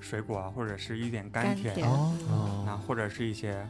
[0.00, 3.66] 水果啊，或者是一点甘甜，甘甜哦，那哦，或者是一些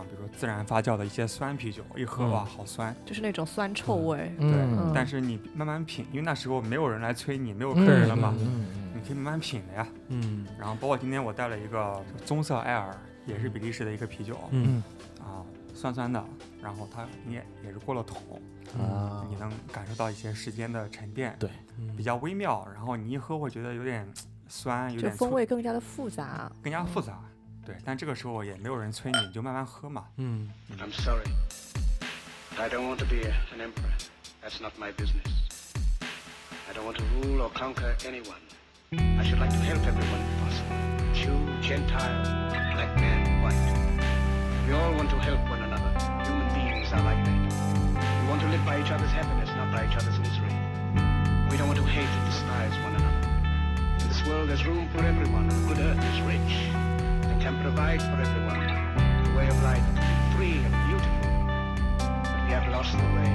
[0.00, 4.32] 啊，比如说自然发酵的一些酸啤酒，一喝嗯哇好酸，就是那种酸臭味。
[4.38, 9.86] 对，嗯但是你慢慢品，因为那时候没有人来催你，没有客嗯人了嘛，嗯你可以慢慢品的呀。
[10.08, 12.96] 嗯然后包括今天我带了一个棕色艾尔，
[13.26, 14.82] 也是比利时的一个啤酒，嗯
[15.20, 15.44] 啊，
[15.74, 16.24] 酸酸的，
[16.62, 18.40] 然后它你也也是过了桶，
[18.78, 22.66] 嗯啊你能感受到一些时间的沉淀，对嗯比较微妙。
[22.74, 24.06] 然后你一喝会觉得有点
[24.48, 26.50] 酸，有就点醋风味更加的复杂。
[26.62, 27.20] 更加复杂。
[27.65, 30.05] 对，但这个时候也没有人催你，你就慢慢喝嘛。
[30.17, 30.49] 嗯
[30.79, 31.25] I'm sorry.
[32.57, 33.91] I don't want to be an emperor.
[34.41, 35.27] That's not my business.
[36.69, 38.39] I don't want to rule or conquer anyone.
[38.93, 40.77] I should like to help everyone if possible.
[41.13, 42.23] Jew, Gentile,
[42.73, 43.57] black man, white.
[44.67, 45.91] We all want to help one another.
[46.23, 47.39] Human beings are like that.
[48.21, 50.53] We want to live by each other's happiness, not by each other's misery.
[51.49, 53.27] We don't want to hate and despise one another.
[53.99, 55.49] In this world, there's room for everyone.
[55.49, 56.88] The good earth is rich and
[57.39, 61.29] can provide for everyone a way of life to be free and beautiful.
[61.97, 63.31] But we have lost the way.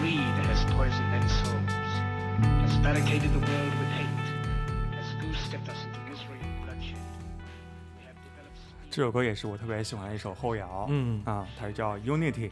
[0.00, 1.72] Greed has poisoned men's souls,
[2.64, 4.28] has barricaded the world with hate,
[4.96, 7.04] has goose-stepped us into misery and bloodshed.
[7.98, 12.50] We have developed 这首歌也是我特别喜欢的一首后摇，嗯啊，它是叫 Unity，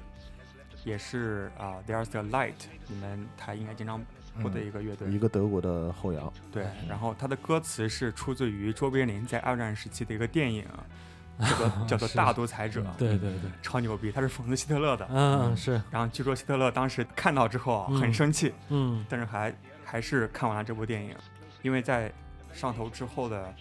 [0.84, 4.04] 也是啊 There's the Light，你们台应该经常
[4.41, 10.65] 播的一个乐队，一个德国的后摇，对，然后它的歌词是出自于卓别林在二战时期的一个电影，
[11.39, 19.05] 叫做叫做《大独裁者》，对对对，超牛逼，他是讽刺希特勒的，嗯是，然后据说希特勒当时看到之后很生气，嗯。
[19.09, 19.53] 但是还
[19.83, 21.15] 还是看完了这部电影，
[21.61, 22.11] 因为在
[22.53, 23.53] 上头之后的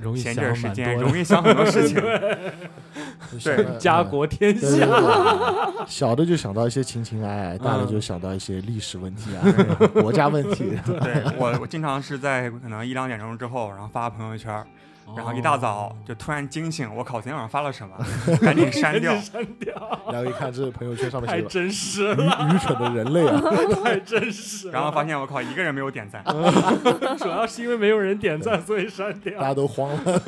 [0.00, 1.96] 容易闲想着时间蛮多的容易想很多事情，
[3.42, 4.86] 对，家国天下，
[5.86, 9.42] 小的就想到一些情情爱爱，大的就想到一些历史问题啊、
[9.94, 10.78] 国家问题。
[10.86, 14.66] 对我我经常是在可能一两点钟之后，然后发朋友圈儿，
[15.16, 17.96] 然后一大早就突然惊醒，我靠，昨天晚上发了什么？
[18.40, 19.14] 赶紧删掉。
[19.20, 19.74] 删掉，
[20.12, 23.40] 然后一看，这是朋友圈上面写的太真实愚了，愚蠢的人类啊！
[23.82, 24.72] 太真实了。
[24.72, 26.22] 然后发现我靠，一个人没有点赞。
[27.18, 29.54] 主要是因为没有人点赞，所以删掉大家。
[29.54, 30.18] 都慌了，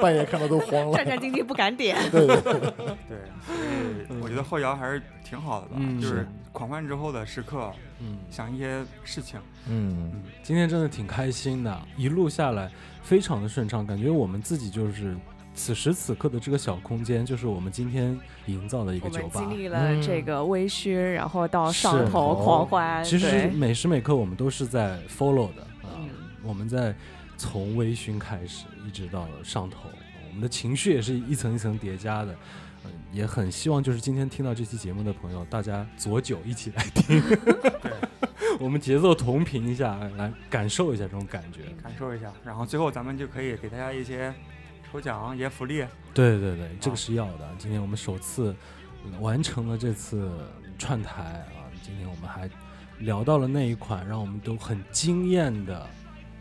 [0.00, 1.06] 半夜看到都慌了战。
[1.06, 1.96] 战兢兢不敢点。
[2.10, 2.60] 对对对，
[3.08, 7.70] 对，我觉得后摇还是挺好的吧，嗯就是狂欢之后的时刻，
[8.00, 9.38] 嗯，想一些事情。
[9.68, 12.70] 嗯，今天真的挺开心的，一路下来
[13.02, 15.16] 非常的顺畅，感觉我们自己就是
[15.54, 19.40] 此时此刻的这个小空间，就是我们今天营造的一个酒吧。
[19.40, 26.08] 经历了这个微醺，然后到上头狂欢，其实是每时每刻我们都是在 follow 的啊、嗯
[26.42, 26.94] 我们在
[27.36, 29.90] 从微醺开始，一直到上头，
[30.28, 32.34] 我们的情绪也是一层一层叠加的。
[32.82, 37.22] 嗯，也很希望就是今天听到这期节目的朋友，大家左酒一起来听，
[38.60, 41.62] 我们节奏同频一下，来感受一下这种感觉。
[41.82, 44.32] 感受一下，然后最后咱们就可以给大家一些
[44.92, 45.82] 抽奖、一些福利。
[46.12, 47.48] 对对对，这个是要的。
[47.58, 48.54] 今天我们首次
[49.06, 50.30] 嗯完成了这次
[50.78, 52.50] 串台啊，今天我们还
[52.98, 55.88] 聊到了那一款让我们都很惊艳的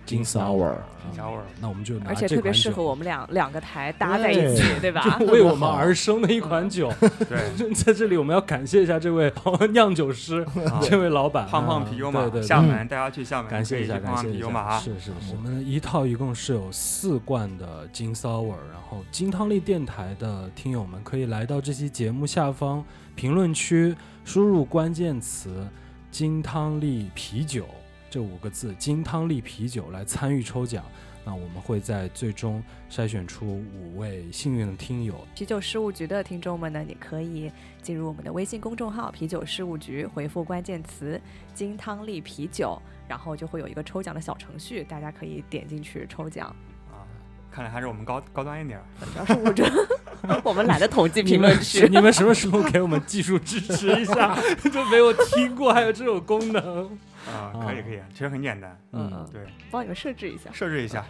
[0.09, 0.73] 金 sour，
[1.13, 5.17] 金 sour 那我们就拿而且特别适合我们两两个台搭在一起，对吧？
[5.19, 6.91] 就为我们 而生的一款酒。
[7.29, 9.31] 对，在这里我们要感谢一下这位
[9.71, 10.43] 酿酒师，
[10.81, 14.23] 这位老板胖胖啊啤酒马对对，对厦门，大家去厦门感谢一下，感谢一下。
[14.23, 14.79] 胖啤酒马啊。
[14.79, 22.83] 是是是，我们一套一共是有四罐的金 sour，然后金汤力电台的听友们可以来到这期节目下方
[23.15, 23.95] 评论区，
[24.25, 25.67] 输入关键词
[26.09, 27.65] “金汤力啤酒”
[28.09, 30.83] 这五个字，金汤力啤酒来参与抽奖。
[31.25, 41.21] 那我们会在最终筛选出五位幸运的听友，啤酒事务局的听众们呢，你可以进入我们的微信公众号“啤酒事务局”，回复关键词
[41.53, 46.47] “金汤力啤酒”，然后就会有一个抽奖的小程序，大家可以点进去抽奖。
[46.89, 47.03] 啊，
[47.51, 48.85] 看来还是我们高高端一点儿。
[49.13, 49.69] 主要是我这
[50.43, 51.87] 我们懒得统计评论们区。
[51.89, 54.35] 你们什么时候给我们技术支持一下？
[54.71, 56.97] 就没有听过还有这种功能。
[57.33, 58.77] 啊，可以可以，其实很简单。
[58.91, 59.41] 嗯嗯，对，
[59.71, 60.49] 帮你们设置一下。
[60.51, 61.05] 设置一下。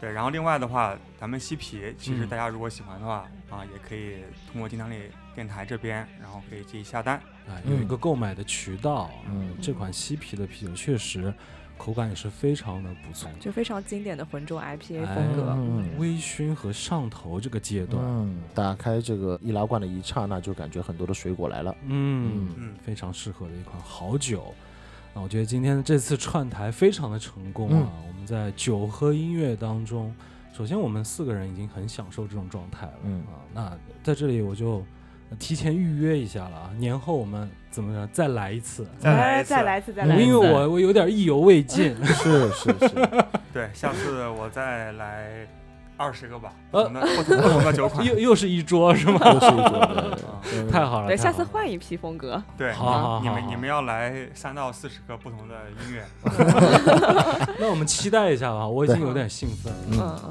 [0.00, 4.18] 对，然后另外的话，咱们西皮，其实嗯大家如果喜欢的话，啊，也可以
[4.50, 4.96] 通过金汤力
[5.34, 7.16] 电台这边，然后可以自己下单。
[7.48, 9.10] 啊，有一个购买的渠道。
[9.26, 11.32] 嗯这款西皮的啤酒确实
[11.78, 15.54] 口感也是非常的不错，就非常经典的浑浊 IPA 哎风格。
[15.56, 21.74] 嗯微醺和上头这个阶段，嗯，打开这个易拉罐的一刹那，就感觉很多的水果来了。
[21.86, 24.54] 嗯嗯非常适合的一款好酒。
[25.14, 27.88] 那我觉得今天的这次串台非常的成功啊！
[28.08, 30.12] 我们在酒和音乐当中，
[30.52, 34.84] 首先我们四个人已经很享受这种状态了，嗯啊，那在这里我就
[35.38, 38.86] 提前预约一下了啊，年后我们怎么着再来一次？
[39.02, 40.24] 哎，再来一次再来一次，再来一次。
[40.24, 42.88] 因为我我有点意犹未尽，是 是是，
[43.54, 45.46] 对，下次我再来
[45.96, 49.18] 二十个吧，呃，不同的酒款，又又是一桌，是吗？
[50.70, 52.42] 太好了，对，下次换一批风格。
[52.58, 52.74] 对，
[53.22, 55.54] 你们你们要来三到四十个不同的
[55.86, 56.04] 音乐。
[57.58, 60.20] 那我们期待一下吧，我已经有点兴奋了。